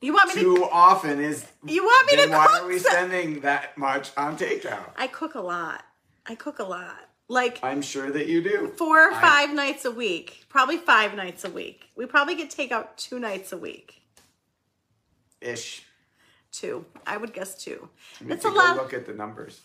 You 0.00 0.14
want 0.14 0.34
me 0.34 0.42
to? 0.42 0.56
Too 0.56 0.64
often 0.72 1.20
is. 1.20 1.46
You 1.64 1.84
want 1.84 2.10
me 2.10 2.16
to 2.24 2.30
why 2.30 2.46
cook? 2.46 2.62
are 2.62 2.66
we 2.66 2.78
spending 2.78 3.40
that 3.40 3.76
much 3.78 4.10
on 4.16 4.36
takeout? 4.38 4.90
I 4.96 5.06
cook 5.06 5.34
a 5.34 5.40
lot. 5.40 5.84
I 6.26 6.34
cook 6.34 6.58
a 6.58 6.64
lot. 6.64 7.08
Like 7.32 7.60
I'm 7.62 7.80
sure 7.80 8.10
that 8.10 8.26
you 8.28 8.42
do. 8.42 8.68
four 8.76 9.08
or 9.08 9.12
I- 9.14 9.20
five 9.20 9.54
nights 9.54 9.86
a 9.86 9.90
week. 9.90 10.44
Probably 10.50 10.76
five 10.76 11.14
nights 11.14 11.44
a 11.44 11.50
week. 11.50 11.88
We 11.96 12.04
probably 12.04 12.34
get 12.34 12.50
takeout 12.50 12.88
two 12.98 13.18
nights 13.18 13.52
a 13.52 13.56
week. 13.56 14.02
Ish. 15.40 15.82
Two. 16.52 16.84
I 17.06 17.16
would 17.16 17.32
guess 17.32 17.54
two. 17.64 17.88
I 18.20 18.24
need 18.24 18.30
That's 18.32 18.44
a 18.44 18.50
lot. 18.50 18.76
look 18.76 18.92
at 18.92 19.06
the 19.06 19.14
numbers 19.14 19.62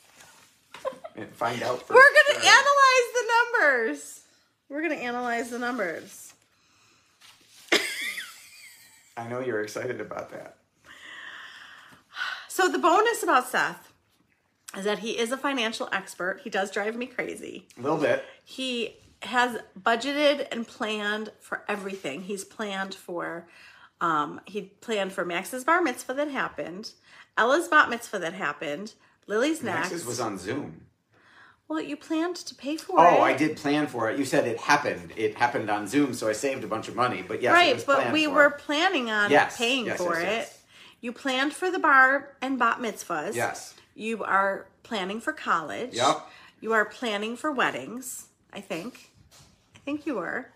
and 1.17 1.29
find 1.33 1.61
out. 1.61 1.81
For 1.85 1.93
We're 1.93 2.01
gonna 2.01 2.41
sure. 2.41 2.51
analyze 2.51 3.07
the 3.13 3.33
numbers. 3.35 4.21
We're 4.69 4.81
gonna 4.81 4.95
analyze 4.95 5.49
the 5.49 5.59
numbers. 5.59 6.33
I 9.17 9.27
know 9.27 9.41
you're 9.41 9.61
excited 9.61 9.99
about 9.99 10.31
that. 10.31 10.55
So 12.47 12.69
the 12.69 12.79
bonus 12.79 13.23
about 13.23 13.49
Seth 13.49 13.86
is 14.75 14.83
that 14.85 14.99
he 14.99 15.17
is 15.17 15.31
a 15.31 15.37
financial 15.37 15.87
expert. 15.91 16.41
He 16.43 16.49
does 16.49 16.71
drive 16.71 16.95
me 16.95 17.05
crazy. 17.05 17.67
A 17.77 17.81
little 17.81 17.97
bit. 17.97 18.23
He 18.43 18.97
has 19.23 19.57
budgeted 19.79 20.47
and 20.51 20.67
planned 20.67 21.31
for 21.39 21.63
everything. 21.67 22.21
He's 22.23 22.43
planned 22.43 22.93
for 22.95 23.47
um 24.01 24.39
he 24.45 24.61
planned 24.81 25.11
for 25.13 25.25
Max's 25.25 25.63
bar 25.63 25.81
mitzvah 25.81 26.13
that 26.13 26.29
happened, 26.29 26.91
Ella's 27.37 27.67
bat 27.67 27.89
mitzvah 27.89 28.19
that 28.19 28.33
happened, 28.33 28.93
Lily's 29.25 29.63
next. 29.63 29.89
Max's 29.89 30.05
was 30.05 30.19
on 30.19 30.37
Zoom. 30.37 30.81
well, 31.67 31.81
you 31.81 31.97
planned 31.97 32.35
to 32.35 32.53
pay 32.53 32.77
for 32.77 32.99
it. 32.99 33.01
Oh, 33.17 33.21
I 33.21 33.33
did 33.35 33.57
plan 33.57 33.87
for 33.87 34.09
it. 34.11 34.19
You 34.19 34.25
said 34.25 34.47
it 34.47 34.59
happened. 34.59 35.13
It 35.17 35.35
happened 35.35 35.69
on 35.71 35.87
Zoom, 35.87 36.13
so 36.13 36.29
I 36.29 36.33
saved 36.33 36.63
a 36.63 36.67
bunch 36.67 36.87
of 36.87 36.95
money. 36.95 37.23
But 37.27 37.41
yes, 37.41 37.51
it 37.53 37.55
right, 37.55 37.83
but 37.87 38.13
we 38.13 38.25
for. 38.25 38.31
were 38.33 38.49
planning 38.51 39.09
on 39.09 39.31
Yes, 39.31 39.57
paying 39.57 39.87
yes, 39.87 39.97
for 39.97 40.13
yes, 40.13 40.21
it. 40.23 40.25
yes. 40.25 40.63
You 41.01 41.11
planned 41.11 41.53
for 41.53 41.71
the 41.71 41.79
bar 41.79 42.35
and 42.41 42.59
bat 42.59 42.77
mitzvahs. 42.79 43.33
Yes. 43.33 43.73
You 43.97 44.23
are 44.23 44.67
planning 44.83 45.19
for 45.19 45.33
college. 45.33 45.95
Yep. 45.95 46.21
You 46.61 46.73
are 46.73 46.85
planning 46.85 47.35
for 47.35 47.51
weddings, 47.51 48.27
I 48.53 48.61
think. 48.61 49.09
I 49.75 49.79
think 49.79 50.05
you 50.05 50.15
were. 50.15 50.49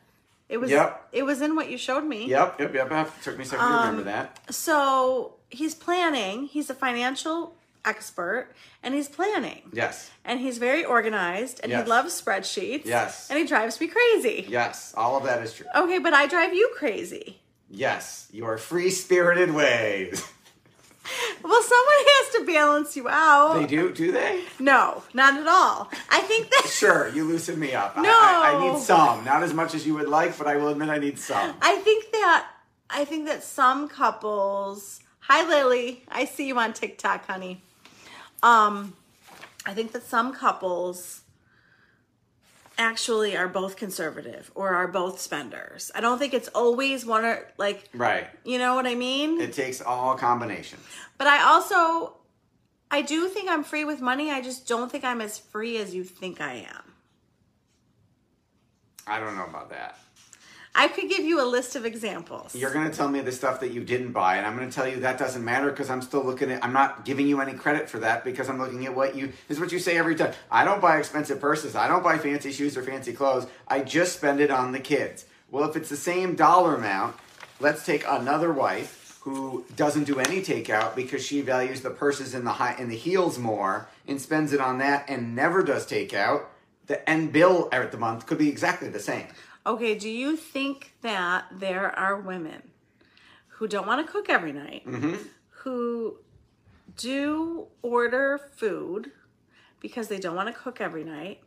It 0.47 0.58
was 0.58 0.69
Yep. 0.69 1.10
it 1.12 1.23
was 1.23 1.41
in 1.41 1.56
what 1.56 1.69
you 1.69 1.77
showed 1.77 2.04
me. 2.04 2.27
Yep, 2.27 2.60
yep, 2.60 2.73
yep, 2.73 2.91
yep. 2.91 3.21
Took 3.23 3.38
me 3.38 3.43
a 3.43 3.47
second 3.47 3.65
to 3.65 3.71
Um, 3.73 3.80
remember 3.82 4.04
that. 4.04 4.54
So 4.54 5.36
he's 5.49 5.73
planning. 5.73 6.45
He's 6.45 6.69
a 6.69 6.75
financial 6.75 7.56
expert 7.84 8.49
and 8.84 8.93
he's 8.93 9.08
planning. 9.10 9.63
Yes, 9.73 10.12
And 10.23 10.39
he's 10.39 10.60
very 10.60 10.86
organized 10.86 11.62
and 11.63 11.71
Yes. 11.71 11.84
he 11.84 11.89
loves 11.89 12.21
spreadsheets. 12.21 12.86
Yes. 12.86 13.27
And 13.30 13.39
he 13.39 13.45
drives 13.45 13.80
me 13.82 13.88
crazy. 13.88 14.45
yes, 14.47 14.93
all 14.95 15.17
of 15.17 15.23
that 15.23 15.41
is 15.41 15.54
true. 15.54 15.65
Okay, 15.75 15.97
but 15.97 16.13
I 16.13 16.27
drive 16.27 16.54
you 16.54 16.69
crazy. 16.77 17.41
Yes, 17.69 18.27
your 18.32 18.58
free 18.60 18.91
spirited 18.91 19.51
ways. 19.54 20.23
Well, 21.43 21.61
someone 21.63 21.95
has 21.97 22.35
to 22.35 22.45
balance 22.45 22.95
you 22.95 23.09
out. 23.09 23.55
they 23.55 23.65
do, 23.65 23.91
do 23.91 24.11
they? 24.11 24.43
No, 24.59 25.01
not 25.13 25.39
at 25.39 25.47
all. 25.47 25.89
I 26.09 26.19
think 26.21 26.49
that 26.51 26.67
Sure, 26.69 27.09
you 27.09 27.23
loosen 27.23 27.59
me 27.59 27.73
up. 27.73 27.93
I- 27.97 28.01
No. 28.03 28.09
I, 28.11 28.53
I 28.55 28.71
need 28.73 28.79
some. 28.81 29.25
Not 29.25 29.41
as 29.41 29.53
much 29.53 29.73
as 29.73 29.85
you 29.87 29.95
would 29.95 30.07
like, 30.07 30.37
but 30.37 30.45
I 30.47 30.55
will 30.57 30.67
admit 30.69 30.89
I 30.89 30.99
need 30.99 31.17
some. 31.17 31.55
I 31.61 31.77
think 31.77 32.11
that 32.11 32.47
I 32.89 33.05
think 33.05 33.25
that 33.27 33.43
some 33.43 33.87
couples. 33.89 34.99
Hi, 35.21 35.47
Lily. 35.47 36.03
I 36.09 36.25
see 36.25 36.47
you 36.47 36.57
on 36.59 36.73
TikTok, 36.73 37.25
honey. 37.25 37.63
Um, 38.43 38.93
I 39.65 39.73
think 39.73 39.91
that 39.93 40.03
some 40.03 40.33
couples 40.33 41.20
actually 42.81 43.37
are 43.37 43.47
both 43.47 43.77
conservative 43.77 44.51
or 44.55 44.69
are 44.75 44.87
both 44.87 45.21
spenders. 45.21 45.91
I 45.95 46.01
don't 46.01 46.19
think 46.19 46.33
it's 46.33 46.49
always 46.49 47.05
one 47.05 47.23
or 47.23 47.47
like 47.57 47.87
Right. 47.93 48.27
you 48.43 48.57
know 48.57 48.75
what 48.75 48.85
I 48.87 48.95
mean. 48.95 49.39
It 49.39 49.53
takes 49.53 49.81
all 49.81 50.15
combinations. 50.17 50.83
But 51.17 51.27
I 51.27 51.43
also 51.43 52.17
I 52.89 53.01
do 53.01 53.29
think 53.29 53.49
I'm 53.49 53.63
free 53.63 53.85
with 53.85 54.01
money. 54.01 54.31
I 54.31 54.41
just 54.41 54.67
don't 54.67 54.91
think 54.91 55.05
I'm 55.05 55.21
as 55.21 55.37
free 55.37 55.77
as 55.77 55.95
you 55.95 56.03
think 56.03 56.41
I 56.41 56.65
am. 56.69 56.83
I 59.07 59.19
don't 59.19 59.35
know 59.37 59.45
about 59.45 59.69
that. 59.69 59.97
I 60.73 60.88
could 60.88 61.10
give 61.10 61.19
you 61.19 61.43
a 61.43 61.45
list 61.45 61.75
of 61.75 61.86
examples. 61.86 62.55
You're 62.55 62.71
going 62.71 62.89
to 62.89 62.95
tell 62.95 63.10
me 63.10 63.19
the 63.19 63.31
stuff 63.31 63.60
that 63.60 63.71
you 63.71 63.84
didn't 63.84 64.13
buy, 64.13 64.38
and 64.38 64.45
I'm 64.45 64.55
going 64.55 64.69
to 64.69 64.73
tell 64.73 64.88
you 64.88 65.01
that 65.01 65.19
doesn't 65.19 65.43
matter 65.43 65.69
because 65.69 65.89
I'm 65.89 66.01
still 66.01 66.23
looking 66.23 66.49
at. 66.49 66.63
I'm 66.63 66.71
not 66.71 67.03
giving 67.03 67.27
you 67.27 67.41
any 67.41 67.53
credit 67.53 67.89
for 67.89 67.99
that 67.99 68.23
because 68.23 68.49
I'm 68.49 68.57
looking 68.57 68.86
at 68.86 68.95
what 68.95 69.15
you. 69.15 69.34
Is 69.49 69.60
what 69.60 69.71
you 69.71 69.79
say 69.79 69.97
every 69.97 70.15
time. 70.15 70.34
I 70.49 70.63
don't 70.63 70.81
buy 70.81 70.97
expensive 70.97 71.41
purses. 71.41 71.75
I 71.75 71.88
don't 71.88 72.03
buy 72.03 72.17
fancy 72.17 72.51
shoes 72.51 72.77
or 72.77 72.84
fancy 72.84 73.12
clothes. 73.12 73.47
I 73.67 73.81
just 73.81 74.17
spend 74.17 74.39
it 74.39 74.49
on 74.49 74.71
the 74.71 74.79
kids. 74.79 75.25
Well, 75.49 75.69
if 75.69 75.75
it's 75.75 75.89
the 75.89 75.97
same 75.97 76.36
dollar 76.36 76.75
amount, 76.75 77.17
let's 77.60 77.86
take 77.86 78.05
another 78.07 78.53
wife 78.53 79.19
who 79.21 79.65
doesn't 79.75 80.05
do 80.05 80.19
any 80.19 80.41
takeout 80.41 80.95
because 80.95 81.23
she 81.23 81.41
values 81.41 81.81
the 81.81 81.89
purses 81.91 82.34
and 82.34 82.47
the 82.47 82.53
high 82.53 82.75
and 82.79 82.89
the 82.89 82.95
heels 82.95 83.38
more 83.38 83.88
and 84.07 84.19
spends 84.19 84.53
it 84.53 84.62
on 84.62 84.79
that 84.79 85.07
and 85.10 85.36
never 85.36 85.62
does 85.62 85.86
takeout. 85.86 86.45
The 86.88 87.07
end 87.07 87.31
bill 87.31 87.69
at 87.71 87.91
the 87.91 87.97
month 87.97 88.25
could 88.25 88.39
be 88.39 88.49
exactly 88.49 88.89
the 88.89 88.99
same. 88.99 89.27
Okay, 89.65 89.95
do 89.95 90.10
you 90.10 90.36
think 90.36 90.93
that 91.02 91.45
there 91.52 91.97
are 91.97 92.19
women 92.19 92.62
who 93.47 93.67
don't 93.67 93.86
want 93.86 94.06
to 94.06 94.12
cook 94.12 94.30
every 94.30 94.52
night, 94.54 94.86
Mm-hmm. 94.86 95.15
who 95.50 96.17
do 96.97 97.67
order 97.84 98.39
food 98.56 99.12
because 99.80 100.08
they 100.08 100.19
don't 100.19 100.36
want 100.36 100.47
to 100.47 100.54
cook 100.54 100.82
every 100.82 101.04
night, 101.04 101.41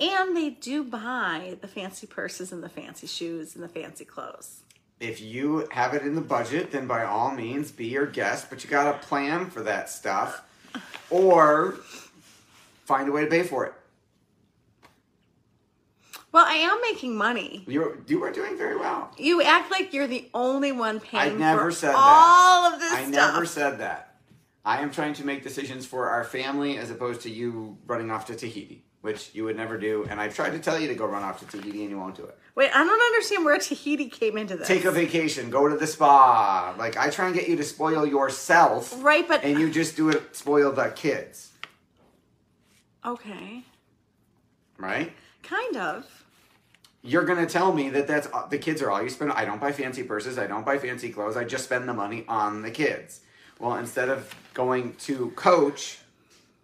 and 0.00 0.36
they 0.36 0.50
do 0.50 0.84
buy 0.84 1.56
the 1.60 1.68
fancy 1.68 2.06
purses 2.06 2.52
and 2.52 2.62
the 2.62 2.68
fancy 2.68 3.06
shoes 3.06 3.54
and 3.54 3.64
the 3.64 3.68
fancy 3.68 4.04
clothes? 4.04 4.60
if 5.00 5.20
you 5.20 5.66
have 5.72 5.92
it 5.92 6.02
in 6.02 6.14
the 6.14 6.20
budget, 6.20 6.70
then 6.70 6.86
by 6.86 7.04
all 7.04 7.30
means 7.32 7.70
be 7.72 7.84
your 7.86 8.06
guest, 8.06 8.46
but 8.48 8.62
you 8.64 8.70
got 8.70 8.90
to 9.00 9.06
plan 9.06 9.50
for 9.50 9.60
that 9.62 9.90
stuff 9.90 10.42
or 11.10 11.74
find 12.86 13.08
a 13.08 13.12
way 13.12 13.22
to 13.24 13.26
pay 13.30 13.42
for 13.42 13.66
it. 13.66 13.74
Well, 16.34 16.44
I 16.44 16.54
am 16.56 16.80
making 16.82 17.14
money. 17.16 17.62
You 17.68 18.02
you 18.08 18.24
are 18.24 18.32
doing 18.32 18.58
very 18.58 18.74
well. 18.76 19.08
You 19.16 19.40
act 19.40 19.70
like 19.70 19.92
you're 19.92 20.08
the 20.08 20.28
only 20.34 20.72
one 20.72 20.98
paying. 20.98 21.34
I 21.34 21.38
never 21.38 21.66
for 21.66 21.70
said 21.70 21.90
that. 21.92 21.96
all 21.96 22.72
of 22.72 22.80
this 22.80 22.92
I 22.92 23.02
stuff. 23.02 23.10
never 23.34 23.46
said 23.46 23.78
that. 23.78 24.16
I 24.64 24.80
am 24.80 24.90
trying 24.90 25.12
to 25.14 25.24
make 25.24 25.44
decisions 25.44 25.86
for 25.86 26.08
our 26.08 26.24
family 26.24 26.76
as 26.76 26.90
opposed 26.90 27.20
to 27.20 27.30
you 27.30 27.78
running 27.86 28.10
off 28.10 28.26
to 28.26 28.34
Tahiti, 28.34 28.82
which 29.02 29.30
you 29.32 29.44
would 29.44 29.56
never 29.56 29.78
do. 29.78 30.06
And 30.10 30.20
I've 30.20 30.34
tried 30.34 30.50
to 30.50 30.58
tell 30.58 30.76
you 30.76 30.88
to 30.88 30.94
go 30.96 31.06
run 31.06 31.22
off 31.22 31.38
to 31.38 31.46
Tahiti 31.46 31.82
and 31.82 31.90
you 31.90 32.00
won't 32.00 32.16
do 32.16 32.24
it. 32.24 32.36
Wait, 32.56 32.70
I 32.74 32.82
don't 32.82 33.00
understand 33.00 33.44
where 33.44 33.56
Tahiti 33.58 34.08
came 34.08 34.36
into 34.36 34.56
this. 34.56 34.66
Take 34.66 34.86
a 34.86 34.90
vacation, 34.90 35.50
go 35.50 35.68
to 35.68 35.76
the 35.76 35.86
spa. 35.86 36.74
Like 36.76 36.96
I 36.96 37.10
try 37.10 37.26
and 37.26 37.34
get 37.36 37.48
you 37.48 37.54
to 37.54 37.62
spoil 37.64 38.04
yourself. 38.04 38.92
Right, 39.04 39.28
but- 39.28 39.44
and 39.44 39.56
you 39.60 39.70
just 39.70 39.94
do 39.94 40.08
it 40.08 40.34
spoil 40.34 40.72
the 40.72 40.88
kids, 40.96 41.52
Okay. 43.06 43.62
right? 44.78 45.12
Kind 45.44 45.76
of. 45.76 46.24
You're 47.02 47.24
gonna 47.24 47.46
tell 47.46 47.72
me 47.72 47.90
that 47.90 48.06
that's 48.06 48.28
uh, 48.32 48.46
the 48.46 48.58
kids 48.58 48.80
are 48.80 48.90
all 48.90 49.02
you 49.02 49.10
spend. 49.10 49.30
I 49.32 49.44
don't 49.44 49.60
buy 49.60 49.72
fancy 49.72 50.02
purses. 50.02 50.38
I 50.38 50.46
don't 50.46 50.64
buy 50.64 50.78
fancy 50.78 51.10
clothes. 51.10 51.36
I 51.36 51.44
just 51.44 51.64
spend 51.64 51.86
the 51.88 51.92
money 51.94 52.24
on 52.28 52.62
the 52.62 52.70
kids. 52.70 53.20
Well, 53.60 53.76
instead 53.76 54.08
of 54.08 54.34
going 54.54 54.94
to 55.00 55.30
Coach, 55.36 55.98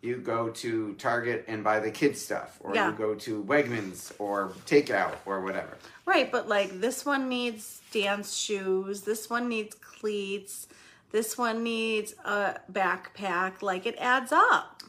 you 0.00 0.16
go 0.16 0.48
to 0.48 0.94
Target 0.94 1.44
and 1.46 1.62
buy 1.62 1.78
the 1.80 1.90
kids 1.90 2.20
stuff, 2.22 2.56
or 2.60 2.74
Yeah. 2.74 2.90
you 2.90 2.96
go 2.96 3.14
to 3.16 3.44
Wegmans 3.44 4.12
or 4.18 4.48
Takeout 4.66 5.16
or 5.26 5.42
whatever. 5.42 5.76
Right, 6.06 6.32
but 6.32 6.48
like 6.48 6.80
this 6.80 7.04
one 7.04 7.28
needs 7.28 7.82
dance 7.92 8.34
shoes, 8.34 9.02
this 9.02 9.28
one 9.28 9.46
needs 9.48 9.74
cleats, 9.76 10.68
this 11.12 11.36
one 11.36 11.62
needs 11.62 12.14
a 12.24 12.54
backpack. 12.72 13.60
Like 13.60 13.84
it 13.84 13.96
adds 13.98 14.32
up. 14.32 14.82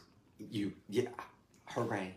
You 0.50 0.72
yeah, 0.88 1.08
hooray! 1.66 2.14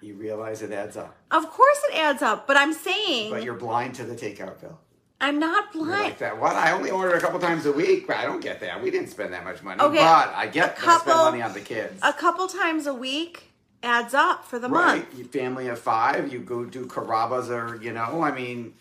You 0.00 0.14
realize 0.14 0.62
it 0.62 0.72
adds 0.72 0.96
up, 0.96 1.16
Of 1.30 1.50
course 1.50 1.78
it 1.90 1.96
adds 1.96 2.22
up, 2.22 2.46
but 2.46 2.56
I'm 2.56 2.72
saying 2.72 3.30
but 3.30 3.42
you're 3.42 3.54
blind 3.54 3.94
to 3.96 4.04
the 4.04 4.14
takeout 4.14 4.60
bill. 4.60 4.78
I'm 5.20 5.38
not 5.38 5.74
You're 5.74 5.84
blind. 5.86 6.02
like 6.04 6.18
that. 6.18 6.38
What? 6.38 6.54
I 6.56 6.72
only 6.72 6.90
order 6.90 7.14
a 7.14 7.20
couple 7.20 7.40
times 7.40 7.64
a 7.64 7.72
week, 7.72 8.10
I 8.10 8.24
don't 8.26 8.40
get 8.42 8.60
that. 8.60 8.82
We 8.82 8.90
didn't 8.90 9.08
spend 9.08 9.32
that 9.32 9.44
much 9.44 9.62
money. 9.62 9.80
Okay, 9.80 9.96
But 9.96 10.34
I 10.34 10.46
get 10.46 10.64
a 10.64 10.68
that 10.68 10.78
spend 10.78 11.02
couple- 11.06 11.24
money 11.30 11.40
on 11.42 11.54
the 11.54 11.60
kids. 11.60 11.98
A 12.02 12.12
couple 12.12 12.46
times 12.48 12.86
a 12.86 12.92
week 12.92 13.44
adds 13.82 14.12
up 14.12 14.44
for 14.44 14.58
the 14.58 14.68
right. 14.68 14.98
month. 14.98 15.18
You 15.18 15.24
family 15.24 15.68
of 15.68 15.78
five, 15.78 16.30
you 16.30 16.40
go 16.40 16.64
do 16.64 16.84
Carrabba's 16.84 17.50
or, 17.50 17.76
you 17.82 17.92
know, 17.92 18.22
I 18.22 18.30
mean, 18.32 18.74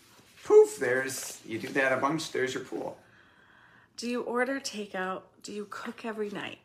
poof, 0.44 0.78
there's, 0.78 1.40
you 1.46 1.58
do 1.60 1.70
that 1.70 1.94
a 1.94 1.98
bunch, 1.98 2.32
there's 2.34 2.54
your 2.54 2.64
pool. 2.64 2.98
Do 3.98 4.10
you 4.10 4.22
order 4.22 4.60
takeout? 4.60 5.22
Do 5.42 5.54
you 5.54 5.68
cook 5.70 6.04
every 6.04 6.30
night? 6.32 6.58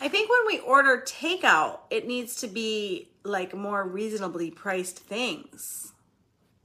I 0.00 0.08
think 0.08 0.30
when 0.30 0.46
we 0.46 0.58
order 0.60 1.02
takeout, 1.06 1.80
it 1.90 2.06
needs 2.06 2.36
to 2.36 2.46
be 2.46 3.08
like 3.22 3.54
more 3.54 3.86
reasonably 3.86 4.50
priced 4.50 4.98
things. 4.98 5.92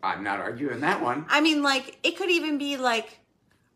I'm 0.04 0.24
not 0.24 0.40
arguing 0.40 0.82
that 0.82 1.02
one. 1.02 1.26
I 1.30 1.42
mean, 1.42 1.62
like 1.62 2.00
it 2.04 2.18
could 2.18 2.32
even 2.32 2.58
be 2.58 2.78
like, 2.78 3.20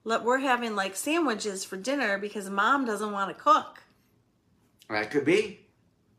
let 0.04 0.24
we're 0.24 0.40
having 0.40 0.76
like 0.76 0.96
sandwiches 0.96 1.64
for 1.64 1.78
dinner 1.78 2.18
because 2.18 2.50
mom 2.50 2.86
doesn't 2.86 3.12
want 3.12 3.36
to 3.36 3.42
cook. 3.42 3.84
That 4.90 5.12
could 5.12 5.26
be. 5.26 5.62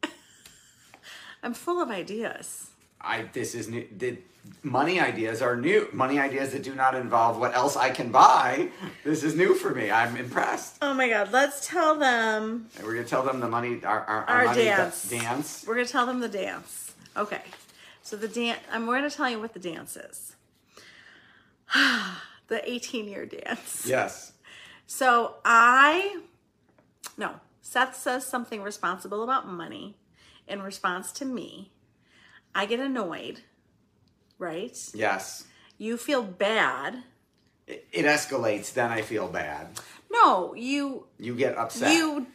I'm 1.42 1.55
full 1.55 1.81
of 1.81 1.90
ideas. 1.90 2.70
I, 3.00 3.29
this 3.33 3.55
is 3.55 3.68
new. 3.68 3.87
Money 4.62 5.00
ideas 5.00 5.42
are 5.42 5.56
new. 5.56 5.88
Money 5.92 6.18
ideas 6.18 6.52
that 6.52 6.62
do 6.62 6.74
not 6.74 6.94
involve 6.94 7.38
what 7.38 7.54
else 7.54 7.76
I 7.76 7.90
can 7.90 8.11
buy. 8.11 8.68
This 9.04 9.22
is 9.22 9.35
new 9.35 9.54
for 9.54 9.74
me. 9.74 9.90
I'm 9.90 10.16
impressed. 10.16 10.78
Oh 10.82 10.92
my 10.94 11.09
god, 11.09 11.32
let's 11.32 11.66
tell 11.66 11.94
them 11.96 12.68
And 12.76 12.87
we're 12.87 12.94
going 12.94 13.04
to 13.04 13.11
tell 13.11 13.22
them 13.22 13.40
the 13.40 13.48
money, 13.48 13.82
our, 13.85 14.00
our, 14.00 14.24
our, 14.24 14.28
our 14.28 14.44
money 14.46 14.64
dance. 14.64 15.09
dance. 15.09 15.64
We're 15.66 15.74
gonna 15.74 15.87
tell 15.87 16.06
them 16.06 16.20
the 16.20 16.28
dance. 16.28 16.94
Okay. 17.16 17.42
So 18.02 18.16
the 18.16 18.28
dance 18.28 18.61
I'm 18.70 18.87
we're 18.87 18.96
gonna 18.96 19.11
tell 19.11 19.30
you 19.30 19.40
what 19.40 19.52
the 19.52 19.61
dance 19.61 19.96
is. 19.96 20.37
the 22.48 22.70
18 22.70 23.09
year 23.09 23.26
dance. 23.26 23.85
Yes. 23.87 24.32
So 24.87 25.37
I 25.44 26.20
no, 27.16 27.40
Seth 27.62 27.96
says 27.96 28.26
something 28.26 28.62
responsible 28.62 29.22
about 29.22 29.48
money 29.48 29.96
in 30.46 30.62
response 30.62 31.12
to 31.12 31.24
me. 31.24 31.70
I 32.54 32.66
get 32.66 32.80
annoyed, 32.80 33.42
right? 34.38 34.77
Yes. 34.94 35.44
You 35.79 35.96
feel 35.96 36.22
bad. 36.22 37.03
It, 37.66 37.87
it 37.92 38.05
escalates, 38.05 38.72
then 38.72 38.90
I 38.90 39.03
feel 39.03 39.29
bad. 39.29 39.68
No, 40.11 40.55
you 40.55 41.07
You 41.18 41.35
get 41.35 41.57
upset. 41.59 41.92
you 41.92 42.27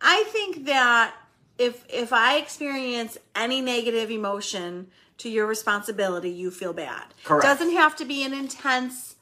I 0.00 0.24
think 0.28 0.66
that 0.66 1.14
if 1.58 1.84
if 1.88 2.12
I 2.12 2.36
experience 2.36 3.16
any 3.34 3.60
negative 3.60 4.10
emotion 4.10 4.88
to 5.18 5.30
your 5.30 5.46
responsibility, 5.46 6.30
you 6.30 6.50
feel 6.50 6.74
bad. 6.74 7.04
Correct. 7.24 7.44
Doesn't 7.44 7.72
have 7.72 7.96
to 7.96 8.04
be 8.04 8.22
an 8.24 8.34
intense 8.34 9.14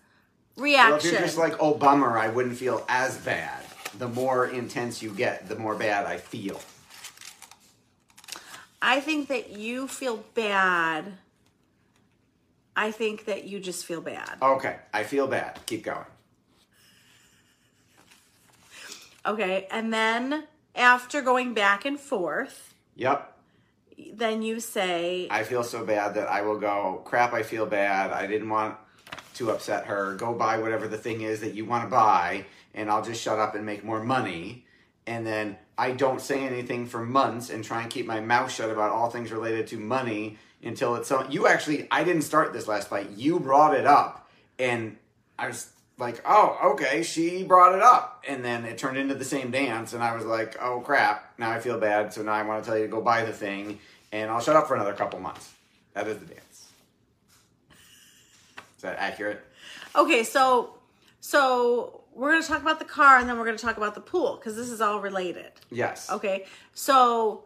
Well, 0.57 0.67
if 0.67 0.73
reaction. 0.75 1.11
you're 1.13 1.21
just 1.21 1.39
like, 1.39 1.55
oh, 1.61 1.75
bummer, 1.75 2.19
I 2.19 2.29
wouldn't 2.29 2.57
feel 2.57 2.85
as 2.89 3.17
bad. 3.19 3.63
The 3.99 4.09
more 4.09 4.47
intense 4.49 5.01
you 5.03 5.11
get, 5.13 5.49
the 5.49 5.55
more 5.55 5.77
bad 5.77 6.07
I 6.07 6.17
feel. 6.17 6.61
I 8.83 9.01
think 9.01 9.29
that 9.29 9.51
you 9.51 9.87
feel 9.89 10.25
bad. 10.35 11.15
I 12.85 12.91
think 12.91 13.25
that 13.25 13.45
you 13.45 13.61
just 13.61 13.87
feel 13.87 14.03
bad. 14.03 14.37
Okay, 14.43 14.77
I 14.93 15.05
feel 15.05 15.27
bad. 15.27 15.59
Keep 15.65 15.85
going. 15.85 16.05
Okay, 19.25 19.67
and 19.71 19.91
then 19.91 20.45
after 20.75 21.23
going 21.23 21.55
back 21.55 21.87
and 21.87 21.99
forth, 21.99 22.75
Yep. 22.97 23.39
then 24.13 24.43
you 24.43 24.61
say, 24.61 25.29
I 25.31 25.45
feel 25.45 25.63
so 25.65 25.83
bad 25.87 26.17
that 26.17 26.29
I 26.29 26.43
will 26.43 26.59
go, 26.59 27.01
crap, 27.07 27.33
I 27.33 27.43
feel 27.43 27.65
bad. 27.65 28.11
I 28.13 28.27
didn't 28.27 28.51
want 28.51 28.77
to 29.37 29.51
upset 29.51 29.87
her. 29.87 30.15
Go 30.17 30.35
buy 30.35 30.59
whatever 30.59 30.87
the 30.87 30.99
thing 30.99 31.23
is 31.23 31.41
that 31.41 31.55
you 31.55 31.65
want 31.65 31.85
to 31.85 31.91
buy, 31.91 32.45
and 32.75 32.91
I'll 32.91 33.03
just 33.03 33.23
shut 33.23 33.39
up 33.39 33.55
and 33.55 33.65
make 33.65 33.83
more 33.83 34.05
money. 34.05 34.67
And 35.07 35.27
then 35.27 35.57
I 35.79 35.93
don't 35.93 36.21
say 36.21 36.45
anything 36.45 36.85
for 36.85 37.03
months 37.03 37.49
and 37.49 37.65
try 37.65 37.81
and 37.81 37.91
keep 37.91 38.05
my 38.05 38.21
mouth 38.21 38.53
shut 38.53 38.69
about 38.69 38.91
all 38.91 39.09
things 39.09 39.33
related 39.33 39.69
to 39.69 39.79
money 39.79 40.37
until 40.65 40.97
it's 40.97 41.09
so. 41.09 41.27
You 41.29 41.47
actually, 41.47 41.87
I 41.91 42.05
didn't 42.05 42.23
start 42.23 42.53
this 42.53 42.67
last 42.67 42.89
fight. 42.89 43.11
You 43.17 43.39
brought 43.39 43.75
it 43.75 43.87
up, 43.87 44.29
and 44.59 44.97
I 45.39 45.49
was 45.49 45.71
like, 45.99 46.21
oh, 46.27 46.73
okay, 46.73 47.03
she 47.03 47.45
brought 47.45 47.75
it 47.75 47.83
up. 47.83 48.25
And 48.27 48.45
then 48.45 48.65
it 48.65 48.79
turned 48.79 48.97
into 48.97 49.15
the 49.15 49.25
same 49.25 49.51
dance, 49.51 49.93
and 49.93 50.03
I 50.03 50.15
was 50.17 50.25
like, 50.25 50.57
oh 50.61 50.81
crap, 50.81 51.35
now 51.39 51.51
I 51.51 51.61
feel 51.61 51.79
bad, 51.79 52.13
so 52.13 52.23
now 52.23 52.33
I 52.33 52.43
want 52.43 52.65
to 52.65 52.69
tell 52.69 52.79
you 52.79 52.87
to 52.87 52.91
go 52.91 53.01
buy 53.01 53.25
the 53.25 53.33
thing, 53.33 53.79
and 54.11 54.31
I'll 54.31 54.41
shut 54.41 54.57
up 54.57 54.67
for 54.67 54.75
another 54.75 54.95
couple 54.95 55.21
months. 55.21 55.53
That 55.93 56.09
is 56.09 56.19
the 56.19 56.27
dance. 56.27 56.69
Is 58.77 58.83
that 58.83 58.97
accurate? 58.99 59.45
okay, 59.97 60.25
so 60.25 60.75
so 61.21 62.03
we're 62.13 62.33
gonna 62.33 62.45
talk 62.45 62.63
about 62.63 62.79
the 62.79 62.85
car 62.85 63.19
and 63.19 63.29
then 63.29 63.39
we're 63.39 63.45
gonna 63.45 63.59
talk 63.59 63.77
about 63.77 63.95
the 63.95 64.01
pool 64.01 64.37
because 64.37 64.57
this 64.57 64.69
is 64.69 64.81
all 64.81 65.01
related. 65.01 65.53
Yes. 65.71 66.11
Okay, 66.11 66.47
so 66.75 67.45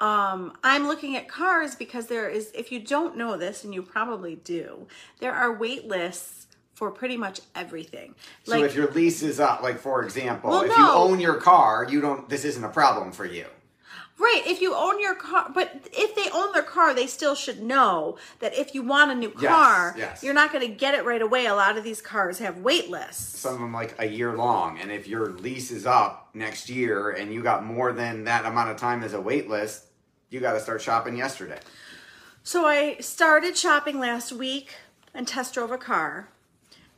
um, 0.00 0.52
I'm 0.62 0.86
looking 0.86 1.16
at 1.16 1.28
cars 1.28 1.74
because 1.74 2.06
there 2.06 2.28
is, 2.28 2.50
if 2.54 2.70
you 2.70 2.80
don't 2.80 3.16
know 3.16 3.36
this, 3.36 3.64
and 3.64 3.74
you 3.74 3.82
probably 3.82 4.36
do, 4.36 4.86
there 5.20 5.32
are 5.32 5.52
wait 5.52 5.86
lists 5.86 6.46
for 6.74 6.90
pretty 6.90 7.16
much 7.16 7.40
everything. 7.54 8.14
So 8.44 8.62
if 8.62 8.74
your 8.74 8.90
lease 8.90 9.22
is 9.22 9.40
up, 9.40 9.62
like 9.62 9.78
for 9.78 10.02
example, 10.02 10.50
Well, 10.50 10.62
if 10.62 10.76
you 10.76 10.86
own 10.88 11.20
your 11.20 11.36
car, 11.40 11.86
you 11.88 12.00
don't. 12.02 12.28
This 12.28 12.44
isn't 12.44 12.62
a 12.62 12.68
problem 12.68 13.12
for 13.12 13.24
you. 13.24 13.46
Right, 14.18 14.42
if 14.46 14.62
you 14.62 14.74
own 14.74 14.98
your 14.98 15.14
car, 15.14 15.50
but 15.54 15.88
if 15.92 16.14
they 16.14 16.30
own 16.30 16.50
their 16.54 16.62
car, 16.62 16.94
they 16.94 17.06
still 17.06 17.34
should 17.34 17.62
know 17.62 18.16
that 18.40 18.56
if 18.56 18.74
you 18.74 18.82
want 18.82 19.10
a 19.10 19.14
new 19.14 19.28
car, 19.30 19.92
Yes, 19.94 19.98
yes. 19.98 20.22
you're 20.22 20.32
not 20.32 20.52
going 20.54 20.66
to 20.66 20.74
get 20.74 20.94
it 20.94 21.04
right 21.04 21.20
away. 21.20 21.44
A 21.44 21.54
lot 21.54 21.76
of 21.76 21.84
these 21.84 22.00
cars 22.00 22.38
have 22.38 22.58
wait 22.58 22.88
lists. 22.88 23.38
Some 23.38 23.52
of 23.54 23.60
them 23.60 23.74
like 23.74 23.94
a 23.98 24.06
year 24.06 24.34
long, 24.34 24.78
and 24.78 24.90
if 24.90 25.06
your 25.06 25.32
lease 25.32 25.70
is 25.70 25.84
up 25.84 26.30
next 26.32 26.70
year 26.70 27.10
and 27.10 27.30
you 27.32 27.42
got 27.42 27.64
more 27.66 27.92
than 27.92 28.24
that 28.24 28.46
amount 28.46 28.70
of 28.70 28.78
time 28.78 29.02
as 29.02 29.12
a 29.12 29.20
wait 29.20 29.50
list, 29.50 29.84
you 30.30 30.40
got 30.40 30.52
to 30.52 30.60
start 30.60 30.82
shopping 30.82 31.16
yesterday. 31.16 31.58
So 32.42 32.66
I 32.66 32.96
started 32.98 33.56
shopping 33.56 33.98
last 33.98 34.32
week 34.32 34.74
and 35.14 35.26
test 35.26 35.54
drove 35.54 35.70
a 35.70 35.78
car 35.78 36.28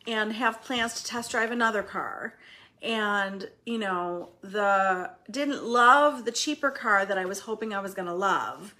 and 0.06 0.32
have 0.32 0.62
plans 0.62 0.94
to 0.94 1.04
test 1.04 1.30
drive 1.30 1.50
another 1.50 1.82
car. 1.82 2.34
And, 2.80 3.48
you 3.66 3.78
know, 3.78 4.30
the 4.42 5.10
didn't 5.30 5.64
love 5.64 6.24
the 6.24 6.32
cheaper 6.32 6.70
car 6.70 7.04
that 7.04 7.18
I 7.18 7.24
was 7.24 7.40
hoping 7.40 7.74
I 7.74 7.80
was 7.80 7.94
going 7.94 8.06
to 8.06 8.14
love 8.14 8.74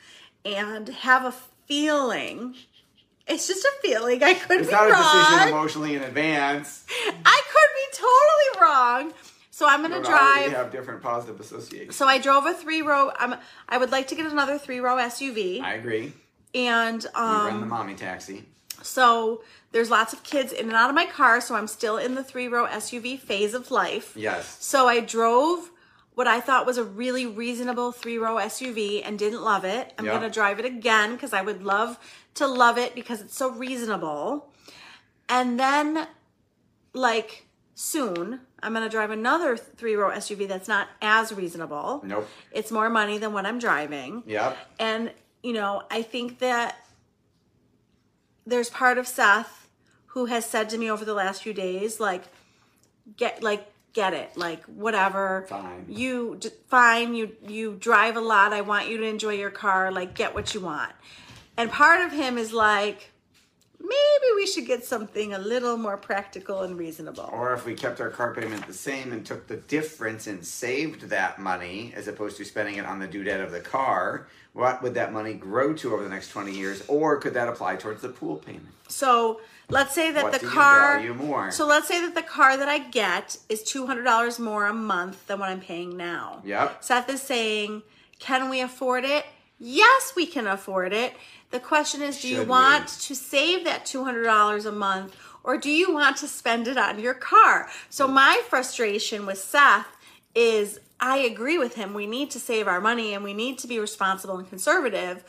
and 0.44 0.88
have 0.88 1.24
a 1.24 1.34
feeling 1.66 2.54
it's 3.28 3.46
just 3.46 3.64
a 3.64 3.72
feeling. 3.82 4.22
I 4.22 4.34
could 4.34 4.60
It's 4.60 4.70
be 4.70 4.74
wrong. 4.74 4.88
It's 4.88 4.92
not 4.92 5.20
a 5.20 5.30
decision 5.30 5.48
emotionally 5.48 5.94
in 5.96 6.02
advance. 6.02 6.86
I 7.06 7.42
could 7.52 7.68
be 7.74 7.86
totally 7.92 8.66
wrong. 8.66 9.12
So 9.58 9.66
I'm 9.66 9.80
going 9.80 9.90
to 9.90 9.98
But 10.00 10.08
already 10.08 10.42
drive 10.50 10.52
have 10.52 10.70
different 10.70 11.02
positive 11.02 11.40
associations. 11.40 11.96
so 11.96 12.06
I 12.06 12.18
drove 12.18 12.46
a 12.46 12.54
three 12.54 12.80
row. 12.80 13.10
I'm, 13.18 13.34
I 13.68 13.76
would 13.76 13.90
like 13.90 14.06
to 14.08 14.14
get 14.14 14.24
another 14.30 14.56
three 14.56 14.78
row 14.78 14.94
SUV, 14.98 15.60
I 15.60 15.72
agree. 15.74 16.12
and 16.54 17.02
You 17.02 17.10
um, 17.20 17.44
run 17.44 17.58
the 17.60 17.66
mommy 17.66 17.96
taxi. 17.96 18.44
so 18.82 19.42
there's 19.72 19.90
lots 19.90 20.12
of 20.12 20.22
kids 20.22 20.52
in 20.52 20.66
and 20.66 20.74
out 20.74 20.90
of 20.90 20.94
my 20.94 21.06
car. 21.06 21.40
So 21.40 21.56
I'm 21.56 21.66
still 21.66 21.96
in 21.96 22.14
the 22.14 22.22
three 22.22 22.46
row 22.46 22.68
SUV 22.68 23.18
phase 23.18 23.52
of 23.52 23.72
life. 23.72 24.12
Yes. 24.16 24.58
So 24.60 24.86
I 24.86 25.00
drove 25.00 25.72
what 26.14 26.28
I 26.28 26.38
thought 26.40 26.64
was 26.64 26.78
a 26.78 26.84
really 26.84 27.26
reasonable 27.26 27.90
three 27.90 28.16
row 28.16 28.36
SUV 28.36 29.02
and 29.04 29.18
didn't 29.18 29.42
love 29.42 29.64
it. 29.64 29.92
I'm 29.98 30.04
Yeah. 30.06 30.12
gonna 30.12 30.30
drive 30.30 30.60
it 30.60 30.66
again 30.66 31.14
because 31.14 31.32
I 31.32 31.42
would 31.42 31.64
love 31.64 31.98
to 32.34 32.46
love 32.46 32.78
it 32.78 32.94
because 32.94 33.20
it's 33.20 33.36
so 33.36 33.50
reasonable. 33.50 34.52
And 35.28 35.58
then, 35.58 36.06
like 36.92 37.46
soon. 37.78 38.40
I'm 38.60 38.72
going 38.72 38.84
to 38.84 38.90
drive 38.90 39.12
another 39.12 39.56
three 39.56 39.94
row 39.94 40.10
SUV 40.10 40.48
that's 40.48 40.66
not 40.66 40.88
as 41.00 41.32
reasonable. 41.32 42.02
Nope. 42.04 42.28
It's 42.50 42.72
more 42.72 42.90
money 42.90 43.18
than 43.18 43.32
what 43.32 43.46
I'm 43.46 43.60
driving. 43.60 44.24
Yep. 44.26 44.58
And, 44.80 45.12
you 45.44 45.52
know, 45.52 45.84
I 45.88 46.02
think 46.02 46.40
that 46.40 46.76
there's 48.44 48.68
part 48.68 48.98
of 48.98 49.06
Seth 49.06 49.68
who 50.06 50.26
has 50.26 50.44
said 50.44 50.68
to 50.70 50.78
me 50.78 50.90
over 50.90 51.04
the 51.04 51.14
last 51.14 51.44
few 51.44 51.54
days, 51.54 52.00
like, 52.00 52.24
get, 53.16 53.44
like, 53.44 53.70
get 53.92 54.12
it, 54.12 54.36
like, 54.36 54.64
whatever. 54.64 55.46
Fine. 55.48 55.86
You, 55.88 56.36
d- 56.40 56.50
fine, 56.66 57.14
you, 57.14 57.36
you 57.46 57.76
drive 57.78 58.16
a 58.16 58.20
lot. 58.20 58.52
I 58.52 58.62
want 58.62 58.88
you 58.88 58.98
to 58.98 59.04
enjoy 59.04 59.34
your 59.34 59.50
car. 59.50 59.92
Like, 59.92 60.14
get 60.16 60.34
what 60.34 60.52
you 60.52 60.60
want. 60.60 60.90
And 61.56 61.70
part 61.70 62.04
of 62.04 62.10
him 62.10 62.38
is 62.38 62.52
like, 62.52 63.12
maybe 63.80 64.34
we 64.36 64.46
should 64.46 64.66
get 64.66 64.84
something 64.84 65.34
a 65.34 65.38
little 65.38 65.76
more 65.76 65.96
practical 65.96 66.62
and 66.62 66.78
reasonable. 66.78 67.28
Or 67.32 67.54
if 67.54 67.64
we 67.64 67.74
kept 67.74 68.00
our 68.00 68.10
car 68.10 68.34
payment 68.34 68.66
the 68.66 68.72
same 68.72 69.12
and 69.12 69.24
took 69.24 69.46
the 69.46 69.56
difference 69.56 70.26
and 70.26 70.44
saved 70.44 71.02
that 71.08 71.38
money 71.38 71.92
as 71.96 72.08
opposed 72.08 72.36
to 72.38 72.44
spending 72.44 72.76
it 72.76 72.84
on 72.84 72.98
the 72.98 73.08
doodad 73.08 73.42
of 73.42 73.52
the 73.52 73.60
car, 73.60 74.28
what 74.52 74.82
would 74.82 74.94
that 74.94 75.12
money 75.12 75.34
grow 75.34 75.72
to 75.74 75.94
over 75.94 76.02
the 76.02 76.08
next 76.08 76.30
20 76.30 76.52
years? 76.52 76.82
Or 76.88 77.18
could 77.18 77.34
that 77.34 77.48
apply 77.48 77.76
towards 77.76 78.02
the 78.02 78.08
pool 78.08 78.36
payment? 78.36 78.66
So 78.88 79.40
let's 79.68 79.94
say 79.94 80.10
that 80.12 80.24
What 80.24 80.32
the 80.32 80.38
do 80.40 80.46
you 80.46 80.52
car. 80.52 81.50
So 81.52 81.66
let's 81.66 81.86
say 81.86 82.00
that 82.00 82.14
the 82.14 82.22
car 82.22 82.56
that 82.56 82.68
I 82.68 82.78
get 82.78 83.36
is 83.48 83.62
two 83.62 83.86
hundred 83.86 84.04
dollars 84.04 84.38
more 84.38 84.66
a 84.66 84.72
month 84.72 85.26
than 85.26 85.38
what 85.38 85.50
I'm 85.50 85.60
paying 85.60 85.96
now. 85.96 86.42
Yep. 86.44 86.82
Seth 86.82 87.08
is 87.10 87.22
saying, 87.22 87.82
can 88.18 88.48
we 88.48 88.60
afford 88.60 89.04
it? 89.04 89.26
Yes, 89.60 90.12
we 90.16 90.26
can 90.26 90.46
afford 90.46 90.92
it. 90.92 91.14
The 91.50 91.60
question 91.60 92.02
is, 92.02 92.20
do 92.20 92.28
you 92.28 92.44
want 92.44 92.84
we? 92.84 93.06
to 93.06 93.14
save 93.14 93.64
that 93.64 93.86
two 93.86 94.04
hundred 94.04 94.24
dollars 94.24 94.66
a 94.66 94.72
month, 94.72 95.16
or 95.44 95.56
do 95.56 95.70
you 95.70 95.92
want 95.92 96.16
to 96.18 96.28
spend 96.28 96.68
it 96.68 96.76
on 96.76 96.98
your 96.98 97.14
car? 97.14 97.68
So 97.88 98.06
my 98.06 98.42
frustration 98.48 99.24
with 99.24 99.38
Seth 99.38 99.86
is, 100.34 100.80
I 101.00 101.18
agree 101.18 101.58
with 101.58 101.74
him. 101.74 101.94
We 101.94 102.06
need 102.06 102.30
to 102.32 102.38
save 102.38 102.68
our 102.68 102.80
money 102.80 103.14
and 103.14 103.24
we 103.24 103.32
need 103.32 103.58
to 103.60 103.66
be 103.66 103.78
responsible 103.78 104.36
and 104.38 104.48
conservative, 104.48 105.24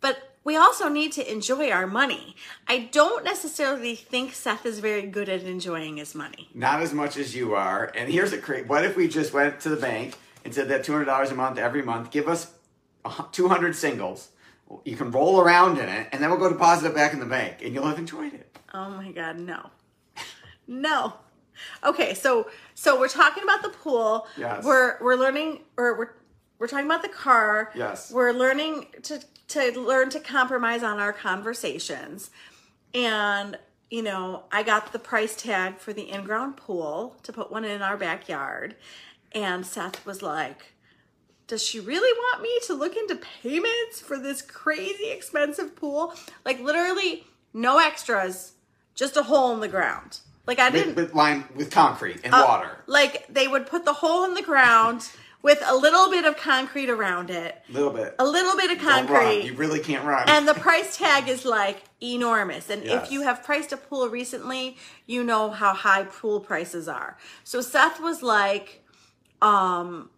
but 0.00 0.34
we 0.44 0.56
also 0.56 0.88
need 0.88 1.12
to 1.12 1.30
enjoy 1.30 1.70
our 1.70 1.86
money. 1.86 2.34
I 2.66 2.88
don't 2.90 3.24
necessarily 3.24 3.94
think 3.94 4.32
Seth 4.32 4.64
is 4.64 4.78
very 4.78 5.02
good 5.02 5.28
at 5.28 5.42
enjoying 5.42 5.98
his 5.98 6.14
money. 6.14 6.48
Not 6.54 6.80
as 6.80 6.94
much 6.94 7.18
as 7.18 7.36
you 7.36 7.54
are. 7.54 7.92
And 7.94 8.10
here's 8.10 8.32
a 8.32 8.38
great 8.38 8.66
what 8.66 8.84
if 8.84 8.96
we 8.96 9.08
just 9.08 9.34
went 9.34 9.60
to 9.60 9.68
the 9.68 9.76
bank 9.76 10.14
and 10.44 10.54
said 10.54 10.68
that 10.68 10.84
$200 10.84 11.30
a 11.30 11.34
month 11.34 11.58
every 11.58 11.82
month, 11.82 12.10
give 12.10 12.28
us 12.28 12.52
200 13.32 13.76
singles. 13.76 14.30
You 14.84 14.96
can 14.96 15.10
roll 15.10 15.40
around 15.40 15.78
in 15.78 15.88
it, 15.88 16.08
and 16.12 16.22
then 16.22 16.30
we'll 16.30 16.38
go 16.38 16.48
deposit 16.48 16.88
it 16.88 16.94
back 16.94 17.12
in 17.12 17.20
the 17.20 17.26
bank, 17.26 17.62
and 17.62 17.72
you'll 17.72 17.86
have 17.86 17.98
enjoyed 17.98 18.34
it. 18.34 18.58
Oh 18.74 18.90
my 18.90 19.12
god, 19.12 19.38
no. 19.38 19.70
No. 20.66 21.14
Okay, 21.82 22.14
so 22.14 22.48
so 22.74 22.98
we're 23.00 23.08
talking 23.08 23.42
about 23.42 23.62
the 23.62 23.70
pool. 23.70 24.26
Yes. 24.36 24.64
We're 24.64 24.98
we're 25.00 25.16
learning 25.16 25.60
or 25.76 25.98
we're 25.98 26.10
we're 26.58 26.66
talking 26.66 26.86
about 26.86 27.02
the 27.02 27.08
car. 27.08 27.72
Yes. 27.74 28.12
We're 28.12 28.32
learning 28.32 28.86
to 29.04 29.20
to 29.48 29.80
learn 29.80 30.10
to 30.10 30.20
compromise 30.20 30.82
on 30.82 30.98
our 30.98 31.12
conversations. 31.12 32.30
And 32.94 33.58
you 33.90 34.02
know, 34.02 34.44
I 34.52 34.62
got 34.62 34.92
the 34.92 34.98
price 34.98 35.34
tag 35.34 35.78
for 35.78 35.94
the 35.94 36.10
in-ground 36.10 36.58
pool 36.58 37.16
to 37.22 37.32
put 37.32 37.50
one 37.50 37.64
in 37.64 37.80
our 37.80 37.96
backyard. 37.96 38.76
And 39.32 39.64
Seth 39.64 40.04
was 40.04 40.20
like, 40.20 40.74
does 41.48 41.62
she 41.62 41.80
really 41.80 42.12
want 42.16 42.42
me 42.42 42.58
to 42.66 42.74
look 42.74 42.96
into 42.96 43.16
payments 43.16 44.00
for 44.00 44.16
this 44.18 44.40
crazy 44.42 45.10
expensive 45.10 45.74
pool? 45.74 46.14
Like 46.44 46.60
literally 46.60 47.24
no 47.52 47.78
extras, 47.78 48.52
just 48.94 49.16
a 49.16 49.22
hole 49.24 49.52
in 49.54 49.60
the 49.60 49.68
ground. 49.68 50.20
Like 50.46 50.60
I 50.60 50.70
didn't 50.70 50.94
with 50.94 51.14
lined 51.14 51.44
with 51.56 51.70
concrete 51.70 52.20
and 52.24 52.32
uh, 52.32 52.44
water. 52.46 52.70
Like 52.86 53.26
they 53.28 53.48
would 53.48 53.66
put 53.66 53.84
the 53.84 53.92
hole 53.94 54.24
in 54.24 54.34
the 54.34 54.42
ground 54.42 55.08
with 55.42 55.62
a 55.64 55.74
little 55.74 56.10
bit 56.10 56.24
of 56.24 56.36
concrete 56.36 56.90
around 56.90 57.30
it, 57.30 57.62
A 57.68 57.72
little 57.72 57.90
bit. 57.90 58.14
a 58.18 58.24
little 58.26 58.56
bit 58.56 58.70
of 58.72 58.78
concrete. 58.78 59.44
You 59.44 59.54
really 59.54 59.78
can't 59.80 60.04
run. 60.04 60.28
and 60.28 60.46
the 60.48 60.54
price 60.54 60.96
tag 60.96 61.28
is 61.28 61.44
like 61.44 61.82
enormous. 62.02 62.68
And 62.70 62.82
Yes. 62.84 63.04
if 63.06 63.12
you 63.12 63.22
have 63.22 63.42
priced 63.44 63.72
a 63.72 63.76
pool 63.76 64.08
recently, 64.08 64.76
you 65.06 65.22
know 65.24 65.50
how 65.50 65.72
high 65.74 66.04
pool 66.04 66.40
prices 66.40 66.88
are. 66.88 67.16
So 67.44 67.60
Seth 67.60 68.00
was 68.00 68.22
like, 68.22 68.84
um, 69.40 70.10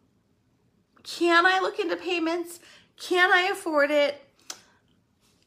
can 1.03 1.47
I 1.47 1.61
look 1.61 1.79
into 1.79 1.97
payments? 1.97 2.61
Can 2.99 3.33
I 3.33 3.49
afford 3.53 3.91
it? 3.91 4.23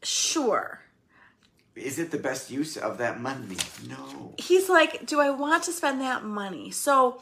Sure. 0.02 0.80
Is 1.76 1.98
it 1.98 2.10
the 2.10 2.18
best 2.18 2.50
use 2.50 2.76
of 2.76 2.98
that 2.98 3.20
money? 3.20 3.56
No. 3.88 4.34
He's 4.38 4.68
like, 4.68 5.06
do 5.06 5.20
I 5.20 5.30
want 5.30 5.64
to 5.64 5.72
spend 5.72 6.00
that 6.00 6.24
money? 6.24 6.70
So 6.70 7.20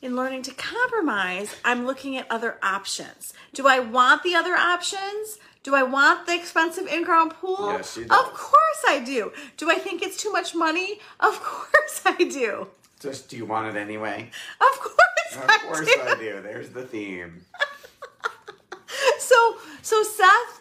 in 0.00 0.16
learning 0.16 0.42
to 0.42 0.54
compromise, 0.54 1.54
I'm 1.64 1.86
looking 1.86 2.16
at 2.16 2.30
other 2.30 2.58
options. 2.62 3.34
Do 3.52 3.66
I 3.66 3.78
want 3.80 4.22
the 4.22 4.34
other 4.34 4.54
options? 4.54 5.38
Do 5.62 5.74
I 5.74 5.82
want 5.82 6.26
the 6.26 6.34
expensive 6.34 6.86
in-ground 6.86 7.32
pool? 7.32 7.72
Yes, 7.72 7.94
she 7.94 8.02
Of 8.02 8.32
course 8.32 8.82
I 8.86 9.02
do. 9.04 9.32
Do 9.56 9.70
I 9.70 9.76
think 9.76 10.02
it's 10.02 10.16
too 10.16 10.30
much 10.30 10.54
money? 10.54 11.00
Of 11.20 11.40
course 11.42 12.02
I 12.06 12.14
do. 12.16 12.68
Just 13.00 13.28
do 13.28 13.36
you 13.36 13.44
want 13.46 13.74
it 13.76 13.78
anyway? 13.78 14.30
Of 14.60 14.80
course 14.80 14.94
Of 15.36 15.44
I 15.50 15.58
course 15.58 15.80
do. 15.86 16.00
I 16.02 16.14
do. 16.18 16.40
There's 16.42 16.70
the 16.70 16.82
theme. 16.84 17.44
So 19.18 19.56
so 19.82 20.02
Seth 20.02 20.60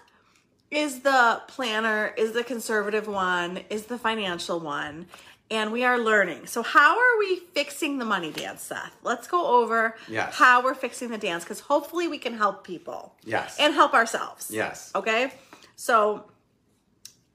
is 0.71 1.01
the 1.01 1.41
planner, 1.47 2.13
is 2.17 2.33
the 2.33 2.43
conservative 2.43 3.07
one, 3.07 3.61
is 3.69 3.85
the 3.85 3.97
financial 3.97 4.59
one, 4.59 5.05
and 5.49 5.71
we 5.71 5.83
are 5.85 5.97
learning. 5.97 6.47
So 6.47 6.63
how 6.63 6.97
are 6.97 7.19
we 7.19 7.37
fixing 7.53 7.99
the 7.99 8.05
money 8.05 8.31
dance, 8.31 8.63
Seth? 8.63 8.91
Let's 9.03 9.27
go 9.27 9.45
over 9.61 9.95
Yes. 10.09 10.35
how 10.35 10.63
we're 10.63 10.73
fixing 10.73 11.09
the 11.11 11.17
dance 11.17 11.43
because 11.43 11.61
hopefully 11.61 12.07
we 12.07 12.17
can 12.17 12.35
help 12.37 12.65
people. 12.65 13.15
Yes. 13.23 13.55
And 13.59 13.73
help 13.73 13.93
ourselves. 13.93 14.49
Yes. 14.51 14.91
Okay? 14.95 15.31
So 15.75 16.25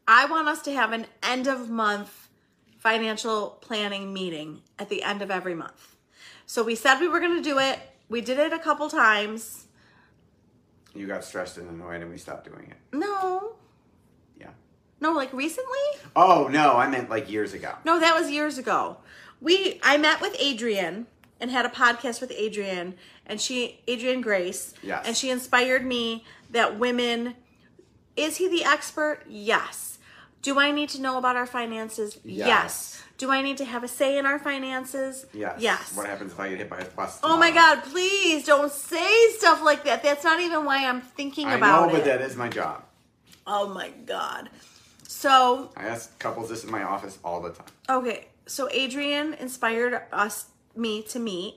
I 0.06 0.26
want 0.26 0.48
us 0.48 0.60
to 0.62 0.72
have 0.74 0.92
an 0.92 1.06
end 1.22 1.46
of 1.46 1.70
month 1.70 2.19
financial 2.80 3.58
planning 3.60 4.12
meeting 4.12 4.62
at 4.78 4.88
the 4.88 5.02
end 5.02 5.20
of 5.20 5.30
every 5.30 5.54
month. 5.54 5.96
So 6.46 6.64
we 6.64 6.74
said 6.74 6.98
we 6.98 7.08
were 7.08 7.20
going 7.20 7.36
to 7.36 7.42
do 7.42 7.58
it. 7.58 7.78
We 8.08 8.22
did 8.22 8.38
it 8.38 8.52
a 8.52 8.58
couple 8.58 8.88
times. 8.88 9.66
You 10.94 11.06
got 11.06 11.22
stressed 11.22 11.58
and 11.58 11.68
annoyed 11.70 12.00
and 12.00 12.10
we 12.10 12.16
stopped 12.16 12.46
doing 12.46 12.70
it. 12.70 12.96
No. 12.96 13.52
Yeah. 14.38 14.48
No, 15.00 15.12
like 15.12 15.32
recently? 15.32 15.78
Oh, 16.16 16.48
no, 16.50 16.72
I 16.72 16.88
meant 16.88 17.10
like 17.10 17.30
years 17.30 17.52
ago. 17.52 17.74
No, 17.84 18.00
that 18.00 18.18
was 18.18 18.30
years 18.30 18.56
ago. 18.58 18.96
We 19.40 19.78
I 19.82 19.98
met 19.98 20.20
with 20.20 20.34
Adrian 20.38 21.06
and 21.38 21.50
had 21.50 21.66
a 21.66 21.70
podcast 21.70 22.20
with 22.20 22.32
Adrian 22.34 22.94
and 23.26 23.40
she 23.40 23.82
Adrian 23.86 24.22
Grace. 24.22 24.72
Yes. 24.82 25.06
And 25.06 25.16
she 25.16 25.30
inspired 25.30 25.84
me 25.84 26.24
that 26.50 26.78
women 26.78 27.34
is 28.16 28.38
he 28.38 28.48
the 28.48 28.64
expert? 28.64 29.20
Yes. 29.28 29.98
Do 30.42 30.58
I 30.58 30.70
need 30.70 30.88
to 30.90 31.00
know 31.00 31.18
about 31.18 31.36
our 31.36 31.46
finances? 31.46 32.18
Yes. 32.24 33.02
Do 33.18 33.30
I 33.30 33.42
need 33.42 33.58
to 33.58 33.64
have 33.66 33.84
a 33.84 33.88
say 33.88 34.16
in 34.16 34.24
our 34.24 34.38
finances? 34.38 35.26
Yes. 35.34 35.56
Yes. 35.60 35.94
What 35.94 36.06
happens 36.06 36.32
if 36.32 36.40
I 36.40 36.48
get 36.48 36.58
hit 36.58 36.70
by 36.70 36.78
a 36.78 36.84
bus? 36.86 37.20
Oh 37.22 37.36
my 37.36 37.50
god, 37.50 37.82
please 37.84 38.46
don't 38.46 38.72
say 38.72 39.30
stuff 39.32 39.62
like 39.62 39.84
that. 39.84 40.02
That's 40.02 40.24
not 40.24 40.40
even 40.40 40.64
why 40.64 40.86
I'm 40.86 41.02
thinking 41.02 41.46
I 41.46 41.56
about 41.56 41.88
know, 41.88 41.96
but 41.96 42.04
that 42.06 42.22
is 42.22 42.36
my 42.36 42.48
job. 42.48 42.82
oh 43.46 43.68
my 43.68 43.90
god. 44.06 44.48
So 45.06 45.70
I 45.76 45.84
ask 45.88 46.18
couples 46.18 46.48
this 46.48 46.64
in 46.64 46.70
my 46.70 46.82
office 46.82 47.18
all 47.22 47.42
the 47.42 47.50
time. 47.50 47.66
Okay, 47.90 48.28
so 48.46 48.68
Adrian 48.72 49.34
inspired 49.34 50.00
us, 50.12 50.46
me 50.74 51.02
to 51.08 51.18
meet. 51.18 51.56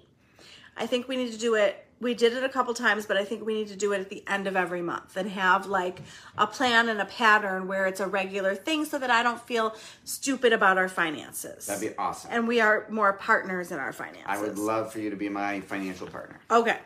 I 0.76 0.86
think 0.88 1.08
we 1.08 1.16
need 1.16 1.32
to 1.32 1.38
do 1.40 1.56
it. 1.56 1.86
We 2.04 2.14
did 2.14 2.34
it 2.34 2.44
a 2.44 2.50
couple 2.50 2.74
times, 2.74 3.06
but 3.06 3.18
I 3.18 3.24
think 3.24 3.46
we 3.46 3.54
need 3.56 3.70
to 3.70 3.76
do 3.76 3.94
it 3.94 4.02
at 4.02 4.10
the 4.10 4.24
end 4.28 4.46
of 4.46 4.56
every 4.56 4.82
month 4.82 5.16
and 5.18 5.30
have 5.30 5.66
like 5.66 6.02
a 6.38 6.46
plan 6.46 6.90
and 6.90 7.00
a 7.02 7.06
pattern 7.06 7.68
where 7.68 7.88
it's 7.88 8.00
a 8.00 8.08
regular 8.08 8.54
thing 8.56 8.86
so 8.86 9.00
that 9.00 9.10
I 9.10 9.24
don't 9.24 9.42
feel 9.42 9.76
stupid 10.04 10.54
about 10.54 10.78
our 10.78 10.90
finances. 10.90 11.66
That'd 11.66 11.90
be 11.90 11.98
awesome. 11.98 12.30
And 12.34 12.48
we 12.48 12.62
are 12.62 12.86
more 12.90 13.14
partners 13.14 13.72
in 13.72 13.80
our 13.80 13.94
finances. 13.94 14.26
I 14.28 14.40
would 14.42 14.60
love 14.60 14.92
for 14.92 15.00
you 15.00 15.10
to 15.10 15.16
be 15.16 15.30
my 15.30 15.62
financial 15.62 16.08
partner. 16.08 16.40
Okay. 16.52 16.78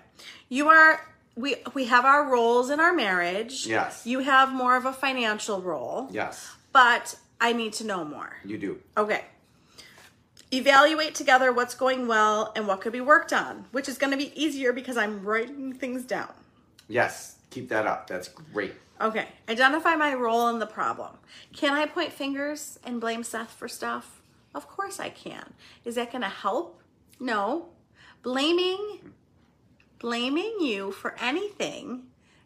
You 0.50 0.70
are 0.70 1.02
we 1.36 1.56
we 1.74 1.86
have 1.86 2.06
our 2.06 2.30
roles 2.30 2.70
in 2.70 2.80
our 2.80 2.94
marriage. 2.94 3.66
Yes. 3.68 4.06
You 4.06 4.20
have 4.20 4.52
more 4.52 4.76
of 4.76 4.86
a 4.86 4.94
financial 4.94 5.62
role. 5.62 6.08
Yes, 6.12 6.50
But 6.72 7.16
I 7.40 7.54
need 7.54 7.74
to 7.74 7.84
know 7.86 8.04
more. 8.04 8.36
you 8.44 8.58
do. 8.58 8.80
Okay. 8.98 9.24
Evaluate 10.54 11.14
together 11.14 11.52
what's 11.52 11.76
going 11.76 12.08
well 12.08 12.54
and 12.56 12.68
what 12.68 12.82
could 12.82 12.94
be 12.94 13.02
worked 13.02 13.34
on, 13.34 13.66
which 13.72 13.90
is 13.90 13.98
going 13.98 14.12
to 14.12 14.18
be 14.18 14.32
easier 14.42 14.72
because 14.72 14.96
I'm 14.98 15.24
writing 15.24 15.74
things 15.74 16.04
down. 16.04 16.32
Yes, 16.88 17.36
keep 17.50 17.70
that 17.70 17.86
up. 17.86 18.08
That's 18.08 18.30
great. 18.30 18.74
Okay. 19.00 19.28
Identify 19.50 19.96
my 19.96 20.14
role 20.14 20.48
in 20.48 20.60
the 20.60 20.66
problem. 20.66 21.18
Can 21.54 21.74
I 21.74 21.86
point 21.86 22.14
fingers 22.14 22.80
and 22.84 23.02
blame 23.02 23.24
Seth 23.24 23.52
for 23.52 23.68
stuff? 23.68 24.22
Of 24.56 24.68
course 24.68 25.00
I 25.00 25.10
can. 25.10 25.54
Is 25.86 25.96
that 25.96 26.12
going 26.12 26.24
to 26.24 26.30
help? 26.30 26.82
No. 27.20 27.68
Blaming 28.24 29.14
blaming 30.00 30.58
you 30.60 30.92
for 30.92 31.16
anything 31.20 32.04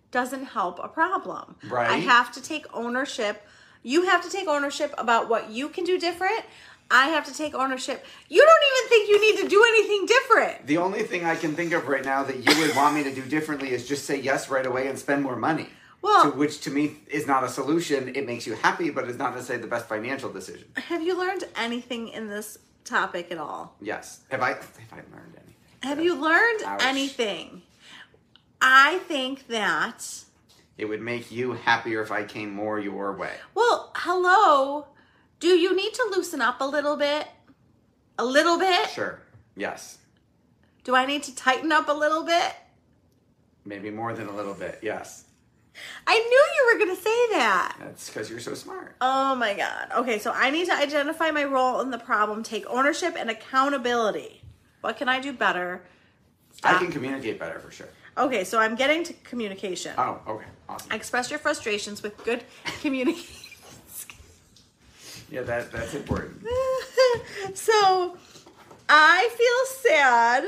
doesn't 0.09 0.45
help 0.45 0.79
a 0.83 0.87
problem. 0.87 1.55
Right. 1.69 1.89
I 1.89 1.97
have 1.97 2.31
to 2.33 2.41
take 2.41 2.65
ownership. 2.73 3.45
You 3.83 4.03
have 4.03 4.23
to 4.23 4.29
take 4.29 4.47
ownership 4.47 4.93
about 4.97 5.29
what 5.29 5.49
you 5.49 5.69
can 5.69 5.83
do 5.83 5.97
different. 5.97 6.43
I 6.91 7.07
have 7.07 7.25
to 7.25 7.33
take 7.33 7.55
ownership. 7.55 8.05
You 8.27 8.45
don't 8.45 8.63
even 8.77 8.89
think 8.89 9.09
you 9.09 9.21
need 9.21 9.41
to 9.43 9.47
do 9.47 9.63
anything 9.63 10.05
different. 10.05 10.67
The 10.67 10.77
only 10.77 11.03
thing 11.03 11.23
I 11.25 11.35
can 11.35 11.55
think 11.55 11.71
of 11.73 11.87
right 11.87 12.03
now 12.03 12.23
that 12.23 12.37
you 12.37 12.61
would 12.61 12.75
want 12.75 12.95
me 12.95 13.03
to 13.03 13.13
do 13.15 13.21
differently 13.23 13.71
is 13.71 13.87
just 13.87 14.05
say 14.05 14.19
yes 14.19 14.49
right 14.49 14.65
away 14.65 14.87
and 14.87 14.99
spend 14.99 15.23
more 15.23 15.35
money. 15.37 15.69
Well- 16.01 16.31
to, 16.31 16.37
which 16.37 16.61
to 16.61 16.69
me 16.71 16.97
is 17.07 17.25
not 17.27 17.43
a 17.43 17.49
solution. 17.49 18.13
It 18.15 18.25
makes 18.25 18.45
you 18.45 18.55
happy, 18.55 18.89
but 18.89 19.07
it's 19.07 19.17
not 19.17 19.33
necessarily 19.33 19.61
the 19.61 19.69
best 19.69 19.87
financial 19.87 20.31
decision. 20.31 20.65
Have 20.75 21.01
you 21.01 21.17
learned 21.17 21.45
anything 21.55 22.09
in 22.09 22.27
this 22.27 22.57
topic 22.83 23.31
at 23.31 23.37
all? 23.37 23.75
Yes. 23.79 24.21
Have 24.29 24.41
I? 24.41 24.49
Have 24.49 24.67
I 24.91 24.95
learned 25.15 25.35
anything? 25.37 25.55
Have 25.83 26.01
you 26.01 26.15
learned 26.15 26.63
Ouch. 26.65 26.83
anything? 26.83 27.61
I 28.61 28.99
think 29.07 29.47
that, 29.47 30.05
It 30.77 30.85
would 30.85 31.01
make 31.01 31.31
you 31.31 31.53
happier 31.53 32.01
if 32.01 32.11
I 32.11 32.23
came 32.23 32.51
more 32.53 32.79
your 32.79 33.13
way. 33.15 33.33
well, 33.55 33.91
hello. 33.95 34.87
Do 35.41 35.47
you 35.47 35.75
need 35.75 35.93
to 35.95 36.07
loosen 36.15 36.39
up 36.39 36.61
a 36.61 36.65
little 36.65 36.95
bit? 36.95 37.27
A 38.19 38.23
little 38.23 38.59
bit? 38.59 38.89
Sure. 38.91 39.19
Yes. 39.55 39.97
Do 40.83 40.95
I 40.95 41.05
need 41.05 41.23
to 41.23 41.35
tighten 41.35 41.71
up 41.71 41.89
a 41.89 41.93
little 41.93 42.23
bit? 42.23 42.53
Maybe 43.65 43.89
more 43.89 44.13
than 44.13 44.27
a 44.27 44.35
little 44.35 44.53
bit. 44.53 44.79
Yes. 44.83 45.25
I 46.05 46.13
knew 46.13 46.21
you 46.21 46.71
were 46.71 46.85
going 46.85 46.95
to 46.95 47.01
say 47.01 47.27
that. 47.31 47.75
That's 47.79 48.07
because 48.07 48.29
you're 48.29 48.39
so 48.39 48.53
smart. 48.53 48.95
Oh 49.01 49.33
my 49.33 49.55
God. 49.55 49.87
Okay, 49.97 50.19
so 50.19 50.31
I 50.31 50.51
need 50.51 50.67
to 50.67 50.73
identify 50.73 51.31
my 51.31 51.43
role 51.43 51.81
in 51.81 51.89
the 51.89 51.97
problem, 51.97 52.43
take 52.43 52.65
ownership 52.67 53.15
and 53.17 53.29
accountability. 53.29 54.41
What 54.81 54.97
can 54.97 55.09
I 55.09 55.19
do 55.19 55.33
better? 55.33 55.81
I 56.63 56.77
can 56.77 56.91
communicate 56.91 57.39
better 57.39 57.57
for 57.59 57.71
sure. 57.71 57.87
Okay, 58.15 58.43
so 58.43 58.59
I'm 58.59 58.75
getting 58.75 59.03
to 59.05 59.13
communication. 59.23 59.93
Oh, 59.97 60.19
okay. 60.27 60.45
Awesome. 60.69 60.91
Express 60.91 61.31
your 61.31 61.39
frustrations 61.39 62.03
with 62.03 62.23
good 62.23 62.43
communication. 62.81 63.40
Yeah, 65.31 65.41
that 65.43 65.71
that's 65.71 65.93
important. 65.93 66.45
so 67.53 68.17
I 68.89 69.29
feel 69.37 69.91
sad 69.91 70.43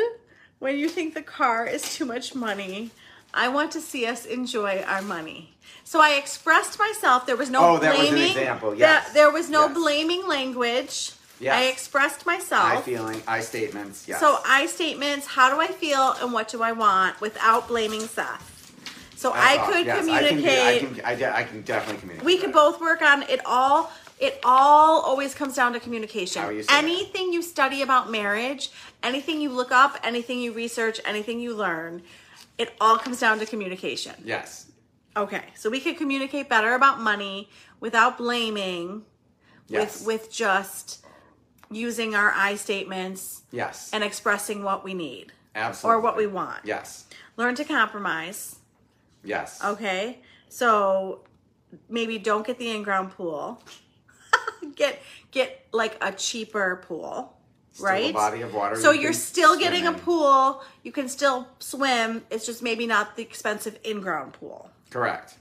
when 0.60 0.78
you 0.78 0.90
think 0.90 1.14
the 1.14 1.22
car 1.22 1.66
is 1.66 1.96
too 1.96 2.06
much 2.06 2.36
money. 2.36 2.92
I 3.34 3.48
want 3.48 3.72
to 3.72 3.82
see 3.82 4.06
us 4.06 4.26
enjoy 4.26 4.84
our 4.86 5.02
money. 5.02 5.54
So 5.86 6.00
I 6.00 6.12
expressed 6.12 6.78
myself. 6.78 7.26
There 7.26 7.36
was 7.38 7.50
no 7.50 7.62
Oh, 7.76 7.78
that 7.80 7.98
was 7.98 8.10
an 8.10 8.14
blaming. 8.16 8.32
example, 8.38 8.72
That- 8.72 8.80
yes. 8.80 9.14
there 9.14 9.32
was 9.32 9.50
no 9.50 9.66
Yes. 9.68 9.74
blaming 9.74 10.28
language. 10.28 11.12
Yes. 11.40 11.56
I 11.56 11.64
expressed 11.64 12.26
myself. 12.26 12.64
I 12.66 12.82
feeling, 12.82 13.22
I 13.28 13.40
statements. 13.42 14.06
Yes. 14.08 14.20
So 14.20 14.38
I 14.46 14.68
statements, 14.68 15.26
how 15.28 15.50
do 15.54 15.60
I 15.60 15.68
feel 15.68 16.12
and 16.22 16.32
what 16.32 16.48
do 16.48 16.62
I 16.62 16.72
want 16.74 17.20
without 17.22 17.68
blaming 17.68 18.02
Seth. 18.02 18.50
So 19.16 19.32
I, 19.34 19.58
thought- 19.58 19.72
could 19.74 19.86
yes, 19.86 20.00
communicate. 20.00 20.60
I 20.60 20.80
can, 20.80 21.02
I 21.06 21.16
can, 21.16 21.34
I, 21.34 21.38
I 21.40 21.44
can 21.44 21.62
definitely 21.64 22.00
communicate. 22.02 22.26
we 22.26 22.38
could 22.38 22.54
both 22.54 22.80
work 22.80 23.02
on 23.02 23.24
it 23.24 23.42
all. 23.46 23.92
It 24.20 24.40
all 24.44 25.02
always 25.02 25.34
comes 25.34 25.56
down 25.56 25.74
to 25.74 25.80
communication. 25.80 26.56
You 26.56 26.64
anything 26.70 27.34
you 27.34 27.42
study 27.42 27.82
about 27.82 28.10
marriage, 28.12 28.72
anything 29.02 29.42
you 29.42 29.50
look 29.50 29.72
up, 29.72 29.98
anything 30.04 30.40
you 30.40 30.54
research, 30.54 31.00
anything 31.06 31.40
you 31.40 31.56
learn, 31.56 32.04
it 32.58 32.74
all 32.80 32.98
comes 32.98 33.20
down 33.20 33.40
to 33.40 33.46
communication. 33.46 34.14
Yes. 34.24 34.72
Okay, 35.16 35.44
so 35.56 35.70
we 35.70 35.80
could 35.80 35.98
communicate 35.98 36.50
better 36.50 36.74
about 36.74 37.00
money 37.00 37.50
without 37.80 38.18
blaming, 38.18 39.04
Yes. 39.68 40.00
with 40.00 40.08
with 40.24 40.32
just 40.32 41.06
using 41.72 42.16
our 42.16 42.32
I 42.32 42.56
statements 42.56 43.44
yes. 43.52 43.90
and 43.94 44.04
expressing 44.04 44.64
what 44.64 44.84
we 44.84 44.94
need 44.94 45.34
Absolutely. 45.56 45.98
or 45.98 46.02
what 46.02 46.16
we 46.18 46.28
want. 46.28 46.60
Yes. 46.64 47.06
Learn 47.38 47.56
to 47.56 47.64
compromise. 47.64 48.58
Yes. 49.24 49.64
Okay, 49.64 50.20
so 50.50 51.22
maybe 51.90 52.18
don't 52.20 52.46
get 52.46 52.60
the 52.60 52.70
in-ground 52.70 53.12
pool. 53.12 53.62
Get 54.76 55.02
get 55.32 55.66
like 55.72 55.98
a 56.02 56.12
cheaper 56.12 56.84
pool, 56.88 57.34
Still 57.74 57.86
right? 57.86 58.14
body 58.14 58.42
of 58.42 58.54
water 58.54 58.76
So 58.76 58.92
you 58.92 59.02
you're 59.02 59.12
can 59.12 59.20
still 59.20 59.50
swim 59.56 59.60
getting 59.60 59.88
a 59.88 59.92
in. 59.94 60.00
pool. 60.00 60.62
You 60.84 60.92
can 60.92 61.10
still 61.10 61.48
swim. 61.60 62.24
It's 62.30 62.46
just 62.46 62.62
maybe 62.62 62.86
not 62.88 63.16
the 63.16 63.24
expensive 63.24 63.80
in-ground 63.84 64.34
pool. 64.34 64.70
Correct. 64.90 65.36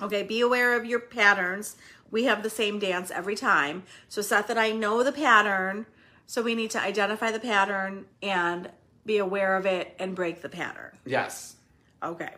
Okay, 0.00 0.22
be 0.22 0.40
aware 0.40 0.76
of 0.76 0.84
your 0.84 1.00
patterns. 1.00 1.76
We 2.10 2.24
have 2.24 2.42
the 2.42 2.50
same 2.50 2.78
dance 2.78 3.10
every 3.10 3.36
time. 3.36 3.82
So 4.08 4.22
Seth 4.22 4.50
and 4.50 4.58
I 4.58 4.70
know 4.72 5.02
the 5.02 5.12
pattern. 5.12 5.86
So 6.26 6.42
we 6.42 6.54
need 6.54 6.70
to 6.70 6.80
identify 6.80 7.30
the 7.30 7.38
pattern 7.40 8.06
and 8.22 8.70
be 9.04 9.18
aware 9.18 9.56
of 9.56 9.66
it 9.66 9.94
and 9.98 10.14
break 10.14 10.40
the 10.40 10.48
pattern. 10.48 10.96
Yes. 11.04 11.56
Okay. 12.02 12.30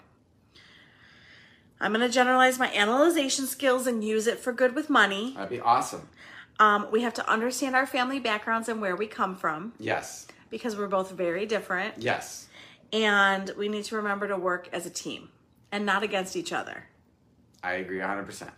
I'm 1.80 1.92
going 1.92 2.06
to 2.06 2.12
generalize 2.12 2.58
my 2.58 2.68
analyzation 2.72 3.46
skills 3.46 3.86
and 3.86 4.02
use 4.02 4.26
it 4.26 4.38
for 4.38 4.52
good 4.52 4.74
with 4.74 4.88
money. 4.88 5.34
That'd 5.34 5.50
be 5.50 5.60
awesome. 5.60 6.08
Um, 6.58 6.86
we 6.90 7.02
have 7.02 7.14
to 7.14 7.30
understand 7.30 7.76
our 7.76 7.86
family 7.86 8.18
backgrounds 8.18 8.68
and 8.68 8.80
where 8.80 8.96
we 8.96 9.06
come 9.06 9.36
from 9.36 9.72
Yes. 9.78 10.26
because 10.50 10.76
we're 10.76 10.86
both 10.88 11.10
very 11.12 11.46
different. 11.46 11.94
Yes. 11.98 12.46
And 12.92 13.50
we 13.58 13.68
need 13.68 13.84
to 13.84 13.96
remember 13.96 14.28
to 14.28 14.36
work 14.36 14.68
as 14.72 14.86
a 14.86 14.90
team 14.90 15.28
and 15.70 15.84
not 15.84 16.02
against 16.02 16.36
each 16.36 16.52
other. 16.52 16.84
I 17.62 17.74
agree 17.74 17.98
100%. 17.98 18.48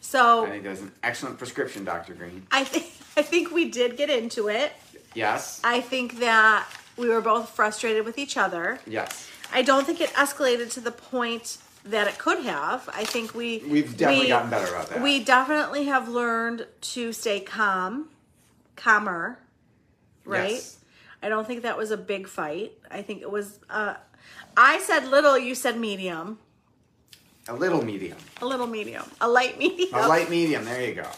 So 0.00 0.44
I 0.46 0.50
think 0.50 0.64
that's 0.64 0.80
an 0.80 0.92
excellent 1.02 1.38
prescription, 1.38 1.84
Dr. 1.84 2.14
Greene. 2.14 2.46
I 2.50 2.64
think 2.64 2.86
I 3.16 3.22
think 3.22 3.52
we 3.52 3.70
did 3.70 3.96
get 3.96 4.10
into 4.10 4.48
it. 4.48 4.72
Yes. 5.14 5.60
I 5.62 5.80
think 5.80 6.18
that 6.20 6.66
we 6.96 7.08
were 7.08 7.20
both 7.20 7.50
frustrated 7.50 8.04
with 8.04 8.18
each 8.18 8.36
other. 8.36 8.80
Yes. 8.86 9.28
I 9.52 9.62
don't 9.62 9.86
think 9.86 10.00
it 10.00 10.10
escalated 10.10 10.72
to 10.72 10.80
the 10.80 10.90
point 10.90 11.58
that 11.84 12.06
it 12.08 12.18
could 12.18 12.44
have. 12.44 12.88
I 12.92 13.04
think 13.04 13.34
we 13.34 13.58
We've 13.66 13.96
definitely 13.96 14.26
we- 14.26 14.28
gotten 14.28 14.50
better 14.50 14.72
about 14.74 14.88
that. 14.90 15.02
We 15.02 15.22
definitely 15.24 15.84
have 15.84 16.08
learned 16.08 16.66
to 16.80 17.12
stay 17.12 17.40
calm, 17.40 18.08
calmer, 18.76 19.38
right? 20.24 20.52
Yes. 20.52 20.78
I 21.22 21.28
don't 21.28 21.46
think 21.46 21.62
that 21.62 21.76
was 21.76 21.90
a 21.90 21.96
big 21.96 22.26
fight. 22.28 22.72
I 22.90 23.02
think 23.02 23.22
it 23.22 23.30
was. 23.30 23.60
Uh, 23.70 23.94
I 24.56 24.78
said 24.80 25.06
little, 25.08 25.38
you 25.38 25.54
said 25.54 25.78
medium. 25.78 26.38
A 27.48 27.54
little 27.54 27.84
medium. 27.84 28.18
A 28.40 28.46
little 28.46 28.66
medium, 28.66 29.04
a 29.20 29.28
light 29.28 29.58
medium. 29.58 29.94
A 29.94 30.06
light 30.08 30.30
medium. 30.30 30.64
There 30.64 30.82
you 30.84 30.94
go. 30.94 31.08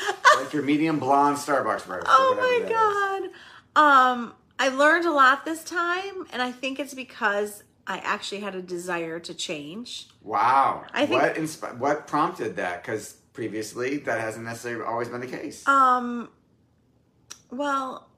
like 0.36 0.52
your 0.52 0.62
medium 0.62 0.98
blonde 0.98 1.36
Starbucks 1.36 1.88
or 1.88 2.02
Oh 2.06 2.34
my 2.38 2.68
god. 2.68 3.30
Um, 3.74 4.34
I 4.58 4.68
learned 4.68 5.04
a 5.04 5.12
lot 5.12 5.44
this 5.44 5.64
time, 5.64 6.26
and 6.32 6.40
I 6.40 6.52
think 6.52 6.78
it's 6.78 6.94
because 6.94 7.62
I 7.86 7.98
actually 7.98 8.40
had 8.40 8.54
a 8.54 8.62
desire 8.62 9.18
to 9.20 9.34
change. 9.34 10.08
Wow. 10.22 10.84
I 10.92 11.06
think- 11.06 11.20
what 11.22 11.34
insp- 11.34 11.78
what 11.78 12.06
prompted 12.06 12.56
that? 12.56 12.82
Because 12.82 13.14
previously 13.32 13.96
that 13.98 14.20
hasn't 14.20 14.44
necessarily 14.44 14.84
always 14.84 15.08
been 15.08 15.20
the 15.20 15.26
case. 15.26 15.66
Um, 15.66 16.28
well, 17.50 18.08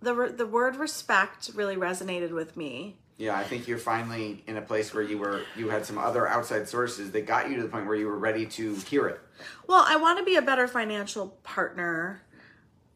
the 0.00 0.14
re- 0.14 0.32
the 0.32 0.46
word 0.46 0.76
respect 0.76 1.50
really 1.54 1.76
resonated 1.76 2.30
with 2.30 2.56
me. 2.56 2.96
yeah, 3.18 3.36
I 3.36 3.44
think 3.44 3.68
you're 3.68 3.76
finally 3.78 4.42
in 4.46 4.56
a 4.56 4.62
place 4.62 4.94
where 4.94 5.02
you 5.02 5.18
were 5.18 5.42
you 5.56 5.68
had 5.68 5.84
some 5.84 5.98
other 5.98 6.26
outside 6.26 6.68
sources 6.68 7.10
that 7.12 7.26
got 7.26 7.50
you 7.50 7.56
to 7.56 7.62
the 7.62 7.68
point 7.68 7.86
where 7.86 7.96
you 7.96 8.06
were 8.06 8.18
ready 8.18 8.46
to 8.46 8.74
hear 8.76 9.06
it. 9.08 9.20
Well, 9.66 9.84
I 9.86 9.96
want 9.96 10.18
to 10.18 10.24
be 10.24 10.36
a 10.36 10.42
better 10.42 10.66
financial 10.66 11.28
partner. 11.42 12.22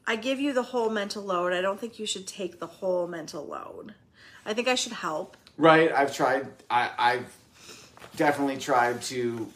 I 0.06 0.16
give 0.16 0.40
you 0.40 0.52
the 0.54 0.62
whole 0.62 0.88
mental 0.90 1.22
load. 1.22 1.52
I 1.52 1.60
don't 1.60 1.78
think 1.78 1.98
you 1.98 2.06
should 2.06 2.26
take 2.26 2.58
the 2.58 2.66
whole 2.66 3.06
mental 3.06 3.46
load. 3.46 3.94
I 4.46 4.54
think 4.54 4.68
I 4.68 4.74
should 4.74 4.92
help. 4.92 5.36
Right. 5.56 5.92
I've 5.92 6.14
tried. 6.14 6.48
I, 6.70 6.90
I've 6.98 7.36
definitely 8.16 8.58
tried 8.58 9.02
to 9.02 9.48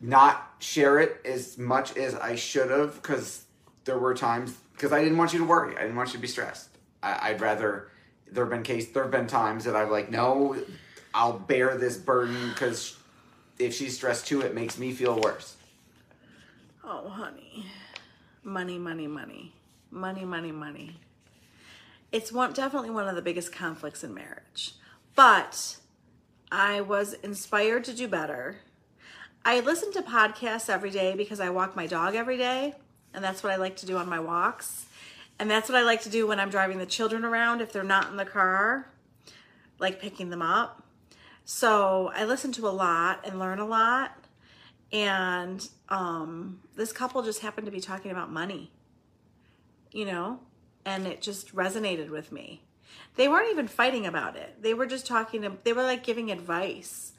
not 0.00 0.54
share 0.58 0.98
it 0.98 1.20
as 1.24 1.56
much 1.58 1.96
as 1.96 2.14
I 2.14 2.34
should 2.34 2.70
have 2.70 2.94
because 2.94 3.44
there 3.84 3.98
were 3.98 4.14
times 4.14 4.54
because 4.72 4.92
I 4.92 5.02
didn't 5.02 5.18
want 5.18 5.32
you 5.32 5.38
to 5.38 5.44
worry. 5.44 5.76
I 5.76 5.82
didn't 5.82 5.96
want 5.96 6.10
you 6.10 6.14
to 6.14 6.22
be 6.22 6.28
stressed. 6.28 6.68
I, 7.02 7.30
I'd 7.30 7.40
rather 7.40 7.88
there 8.30 8.44
have 8.44 8.50
been 8.50 8.62
case 8.62 8.90
there 8.90 9.02
have 9.02 9.12
been 9.12 9.26
times 9.26 9.64
that 9.64 9.76
I've 9.76 9.90
like 9.90 10.10
no, 10.10 10.56
I'll 11.12 11.38
bear 11.38 11.76
this 11.76 11.96
burden 11.96 12.50
because 12.50 12.96
if 13.58 13.74
she's 13.74 13.96
stressed 13.96 14.26
too, 14.26 14.40
it 14.42 14.54
makes 14.54 14.78
me 14.78 14.92
feel 14.92 15.20
worse. 15.20 15.56
Oh, 16.82 17.08
honey. 17.08 17.64
Money, 18.42 18.78
money, 18.78 19.06
money. 19.06 19.52
Money, 19.90 20.24
money, 20.24 20.52
money. 20.52 20.96
It's 22.14 22.30
one 22.30 22.52
definitely 22.52 22.90
one 22.90 23.08
of 23.08 23.16
the 23.16 23.22
biggest 23.22 23.52
conflicts 23.52 24.04
in 24.04 24.14
marriage. 24.14 24.76
But 25.16 25.78
I 26.52 26.80
was 26.80 27.14
inspired 27.14 27.82
to 27.86 27.92
do 27.92 28.06
better. 28.06 28.58
I 29.44 29.58
listen 29.58 29.92
to 29.94 30.00
podcasts 30.02 30.70
every 30.70 30.90
day 30.90 31.16
because 31.16 31.40
I 31.40 31.50
walk 31.50 31.74
my 31.74 31.88
dog 31.88 32.14
every 32.14 32.36
day, 32.36 32.74
and 33.12 33.24
that's 33.24 33.42
what 33.42 33.52
I 33.52 33.56
like 33.56 33.74
to 33.78 33.86
do 33.86 33.96
on 33.96 34.08
my 34.08 34.20
walks. 34.20 34.86
And 35.40 35.50
that's 35.50 35.68
what 35.68 35.76
I 35.76 35.82
like 35.82 36.02
to 36.02 36.08
do 36.08 36.28
when 36.28 36.38
I'm 36.38 36.50
driving 36.50 36.78
the 36.78 36.86
children 36.86 37.24
around 37.24 37.60
if 37.60 37.72
they're 37.72 37.82
not 37.82 38.10
in 38.10 38.16
the 38.16 38.24
car, 38.24 38.92
like 39.80 40.00
picking 40.00 40.30
them 40.30 40.40
up. 40.40 40.84
So 41.44 42.12
I 42.14 42.26
listen 42.26 42.52
to 42.52 42.68
a 42.68 42.70
lot 42.70 43.22
and 43.26 43.40
learn 43.40 43.58
a 43.58 43.66
lot 43.66 44.12
and 44.92 45.68
um, 45.88 46.60
this 46.76 46.92
couple 46.92 47.20
just 47.24 47.40
happened 47.40 47.64
to 47.66 47.72
be 47.72 47.80
talking 47.80 48.12
about 48.12 48.30
money, 48.30 48.70
you 49.90 50.04
know, 50.04 50.38
and 50.84 51.06
it 51.06 51.20
just 51.20 51.54
resonated 51.54 52.10
with 52.10 52.32
me. 52.32 52.62
They 53.16 53.28
weren't 53.28 53.50
even 53.50 53.68
fighting 53.68 54.06
about 54.06 54.36
it. 54.36 54.62
They 54.62 54.74
were 54.74 54.86
just 54.86 55.06
talking. 55.06 55.58
They 55.64 55.72
were 55.72 55.82
like 55.82 56.02
giving 56.04 56.30
advice, 56.30 57.12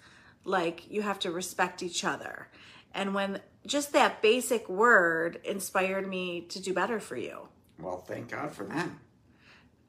like 0.44 0.90
you 0.90 1.02
have 1.02 1.20
to 1.20 1.32
respect 1.32 1.82
each 1.82 2.04
other, 2.04 2.50
and 2.94 3.14
when 3.14 3.42
just 3.66 3.94
that 3.94 4.22
basic 4.22 4.70
word 4.70 5.40
inspired 5.44 6.08
me 6.08 6.42
to 6.42 6.62
do 6.62 6.74
better 6.74 7.00
for 7.00 7.16
you. 7.16 7.48
Well, 7.80 7.98
thank 7.98 8.30
God 8.30 8.52
for 8.52 8.64
that. 8.66 8.90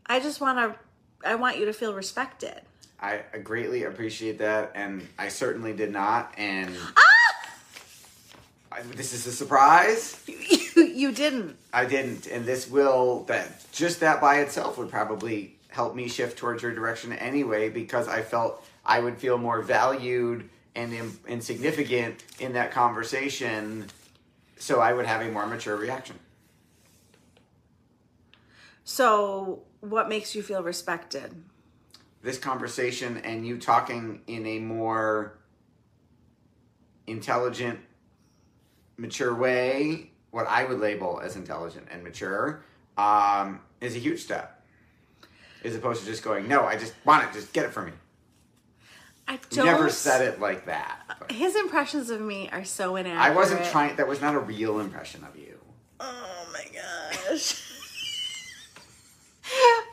I 0.07 0.21
just 0.21 0.41
want 0.41 0.59
to 0.59 1.29
I 1.29 1.35
want 1.35 1.59
you 1.59 1.67
to 1.67 1.73
feel 1.73 1.95
respected. 1.95 2.63
I 3.01 3.23
greatly 3.43 3.85
appreciate 3.85 4.39
that, 4.39 4.73
and 4.75 5.07
I 5.19 5.29
certainly 5.29 5.75
did 5.75 5.93
not. 5.93 6.33
And 6.39 6.75
I, 6.97 7.06
this 8.95 9.13
is 9.13 9.27
a 9.27 9.33
surprise. 9.33 10.21
you, 10.27 10.85
you 10.85 11.13
didn't. 11.13 11.57
I 11.73 11.85
didn't, 11.85 12.27
and 12.27 12.45
this 12.45 12.69
will 12.69 13.25
that 13.25 13.71
just 13.73 14.01
that 14.01 14.21
by 14.21 14.41
itself 14.41 14.79
would 14.79 14.91
probably 14.91 15.57
help 15.69 15.95
me 15.95 16.09
shift 16.09 16.39
towards 16.39 16.63
your 16.63 16.75
direction 16.75 17.13
anyway, 17.13 17.69
because 17.69 18.09
I 18.09 18.23
felt 18.23 18.65
I 18.85 19.01
would 19.01 19.19
feel 19.19 19.39
more 19.39 19.63
valued 19.63 20.49
and 20.75 20.93
in, 20.93 21.13
insignificant 21.27 22.23
in 22.39 22.53
that 22.53 22.71
conversation, 22.71 23.87
so 24.59 24.81
I 24.81 24.93
would 24.93 25.07
have 25.07 25.23
a 25.23 25.31
more 25.31 25.47
mature 25.47 25.77
reaction. 25.77 26.19
So, 28.85 29.63
what 29.81 30.09
makes 30.09 30.35
you 30.35 30.43
feel 30.43 30.63
respected? 30.63 31.35
This 32.23 32.39
conversation 32.39 33.19
and 33.19 33.47
you 33.47 33.59
talking 33.59 34.21
in 34.27 34.47
a 34.47 34.59
more 34.61 35.39
intelligent, 37.07 37.81
mature 38.97 39.35
way, 39.35 40.11
what 40.31 40.47
I 40.47 40.65
would 40.65 40.79
label 40.81 41.21
as 41.23 41.37
intelligent 41.37 41.89
and 41.91 42.03
mature, 42.03 42.63
um, 42.97 43.61
is 43.81 43.97
a 43.97 43.99
huge 43.99 44.21
step. 44.21 44.53
As 45.65 45.75
opposed 45.75 46.01
to 46.01 46.07
just 46.07 46.23
going, 46.23 46.49
no, 46.49 46.65
I 46.65 46.77
just 46.77 46.95
want 47.05 47.25
it, 47.25 47.33
just 47.33 47.53
get 47.53 47.65
it 47.65 47.73
for 47.73 47.83
me. 47.83 47.93
I 49.29 49.41
never 49.57 49.91
said 49.91 50.23
it 50.23 50.41
like 50.41 50.67
that. 50.67 51.01
but 51.19 51.33
His 51.33 51.57
impressions 51.57 52.11
of 52.11 52.21
me 52.21 52.49
are 52.53 52.65
so 52.65 52.95
inaccurate. 52.95 53.21
I 53.21 53.35
wasn't 53.35 53.65
trying, 53.65 53.97
that 53.97 54.07
was 54.07 54.21
not 54.21 54.37
a 54.37 54.39
real 54.39 54.79
impression 54.79 55.25
of 55.25 55.37
you. 55.37 55.59
Oh 55.99 56.47
my 56.53 56.65
gosh. 56.73 57.63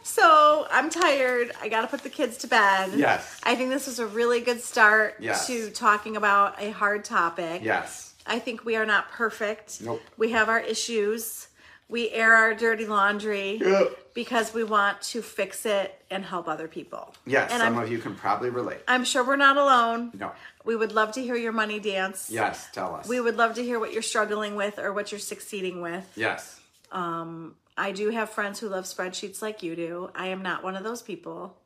so 0.03 0.67
I'm 0.69 0.89
tired. 0.91 1.51
I 1.61 1.69
got 1.69 1.81
to 1.81 1.87
put 1.87 2.01
the 2.03 2.09
kids 2.09 2.37
to 2.39 2.47
bed. 2.47 2.91
Yes. 2.95 3.39
I 3.43 3.55
think 3.55 3.71
this 3.71 3.87
was 3.87 3.97
a 3.99 4.05
really 4.05 4.41
good 4.41 4.61
start 4.61 5.15
Yes. 5.19 5.47
to 5.47 5.71
talking 5.71 6.15
about 6.15 6.61
a 6.61 6.69
hard 6.71 7.03
topic. 7.03 7.63
Yes. 7.63 8.12
I 8.25 8.39
think 8.39 8.65
we 8.65 8.75
are 8.75 8.85
not 8.85 9.11
perfect. 9.11 9.81
Nope. 9.81 10.01
We 10.17 10.31
have 10.31 10.49
our 10.49 10.59
issues. 10.59 11.47
We 11.89 12.09
air 12.11 12.33
our 12.35 12.53
dirty 12.55 12.85
laundry 12.87 13.57
Yep. 13.61 14.13
because 14.15 14.53
we 14.53 14.63
want 14.63 15.01
to 15.01 15.21
fix 15.21 15.65
it 15.65 15.93
and 16.09 16.23
help 16.25 16.47
other 16.47 16.67
people. 16.67 17.13
Yes, 17.25 17.51
And 17.51 17.61
some 17.61 17.77
I'm, 17.77 17.83
of 17.83 17.91
you 17.91 17.99
can 17.99 18.15
probably 18.15 18.49
relate. 18.49 18.79
I'm 18.87 19.03
sure 19.03 19.23
we're 19.23 19.35
not 19.35 19.57
alone. 19.57 20.11
No. 20.17 20.31
We 20.63 20.75
would 20.75 20.93
love 20.93 21.11
to 21.13 21.21
hear 21.21 21.35
your 21.35 21.51
money 21.51 21.79
dance. 21.79 22.29
Yes, 22.31 22.67
tell 22.71 22.95
us. 22.95 23.07
We 23.07 23.19
would 23.19 23.35
love 23.35 23.55
to 23.55 23.63
hear 23.63 23.79
what 23.79 23.91
you're 23.93 24.01
struggling 24.01 24.55
with 24.55 24.79
or 24.79 24.93
what 24.93 25.11
you're 25.11 25.19
succeeding 25.19 25.81
with. 25.81 26.09
yes. 26.15 26.59
Um, 26.91 27.55
I 27.75 27.91
do 27.91 28.09
have 28.11 28.29
friends 28.29 28.59
who 28.59 28.69
love 28.69 28.85
spreadsheets 28.85 29.41
like 29.41 29.63
you 29.63 29.75
do. 29.75 30.09
I 30.15 30.27
am 30.27 30.43
not 30.43 30.63
one 30.63 30.75
of 30.75 30.83
those 30.83 31.01
people. 31.01 31.57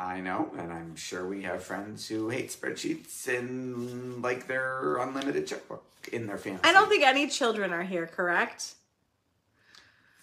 I 0.00 0.20
know, 0.20 0.50
and 0.56 0.72
I'm 0.72 0.96
sure 0.96 1.26
we 1.26 1.42
have 1.42 1.62
friends 1.62 2.08
who 2.08 2.30
hate 2.30 2.48
spreadsheets 2.48 3.28
and 3.28 4.22
like 4.22 4.46
their 4.46 4.96
unlimited 4.96 5.46
checkbook 5.46 5.84
in 6.10 6.26
their 6.26 6.38
family. 6.38 6.60
I 6.64 6.72
don't 6.72 6.88
think 6.88 7.04
any 7.04 7.28
children 7.28 7.70
are 7.70 7.82
here, 7.82 8.06
correct? 8.06 8.76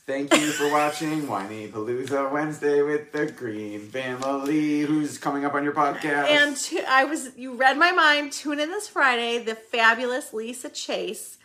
Thank 0.08 0.34
you 0.34 0.52
for 0.52 0.72
watching 0.72 1.24
Whinypaluza 1.28 2.32
Wednesday 2.32 2.82
with 2.82 3.12
the 3.12 3.28
Greene 3.28 3.82
Family. 3.82 4.80
Who's 4.80 5.18
coming 5.20 5.46
up 5.46 5.54
on 5.54 5.64
your 5.64 5.74
podcast? 5.74 6.30
And 6.30 6.58
I 6.88 7.04
was 7.04 7.38
you 7.38 7.56
read 7.56 7.78
my 7.78 7.92
mind. 7.92 8.32
Tune 8.32 8.60
in 8.60 8.70
this 8.70 8.88
Friday. 8.88 9.38
The 9.38 9.54
fabulous 9.54 10.34
Lisa 10.34 10.70
Chase, 10.70 11.38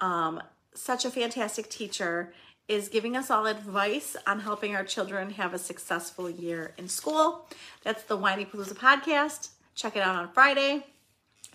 um, 0.00 0.40
such 0.74 1.04
a 1.04 1.10
fantastic 1.10 1.68
teacher, 1.68 2.32
is 2.68 2.88
giving 2.88 3.16
us 3.16 3.30
all 3.30 3.46
advice 3.46 4.16
on 4.26 4.40
helping 4.40 4.76
our 4.76 4.84
children 4.84 5.30
have 5.30 5.54
a 5.54 5.58
successful 5.58 6.28
year 6.28 6.74
in 6.76 6.88
school. 6.88 7.48
That's 7.82 8.02
the 8.04 8.18
Whinypaluza 8.18 8.74
podcast. 8.74 9.48
Check 9.74 9.96
it 9.96 10.02
out 10.02 10.16
on 10.16 10.28
Friday. 10.32 10.84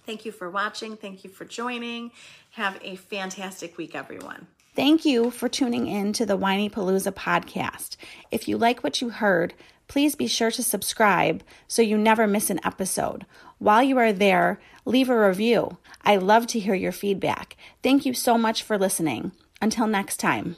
Thank 0.06 0.26
you 0.26 0.32
for 0.32 0.50
watching. 0.50 0.98
Thank 0.98 1.24
you 1.24 1.30
for 1.30 1.46
joining. 1.46 2.12
Have 2.52 2.80
a 2.84 2.96
fantastic 2.96 3.78
week, 3.78 3.96
everyone. 3.96 4.48
Thank 4.76 5.06
you 5.06 5.30
for 5.30 5.48
tuning 5.48 5.88
in 5.88 6.14
to 6.14 6.26
the 6.26 6.38
Whinypaluza 6.38 7.14
podcast. 7.14 7.96
If 8.32 8.48
you 8.48 8.58
like 8.58 8.84
what 8.84 9.02
you 9.02 9.10
heard, 9.10 9.54
please 9.88 10.16
be 10.16 10.26
sure 10.26 10.50
to 10.50 10.64
subscribe 10.64 11.44
so 11.68 11.84
you 11.84 11.98
never 11.98 12.26
miss 12.26 12.50
an 12.50 12.60
episode. 12.64 13.26
While 13.60 13.84
you 13.84 13.98
are 14.00 14.12
there, 14.12 14.60
leave 14.84 15.10
a 15.10 15.28
review. 15.28 15.78
I 16.04 16.16
love 16.18 16.48
to 16.48 16.60
hear 16.60 16.74
your 16.74 16.92
feedback. 16.92 17.56
Thank 17.84 18.06
you 18.06 18.16
so 18.16 18.38
much 18.38 18.64
for 18.64 18.78
listening. 18.78 19.32
Until 19.62 19.88
next 19.88 20.18
time. 20.18 20.58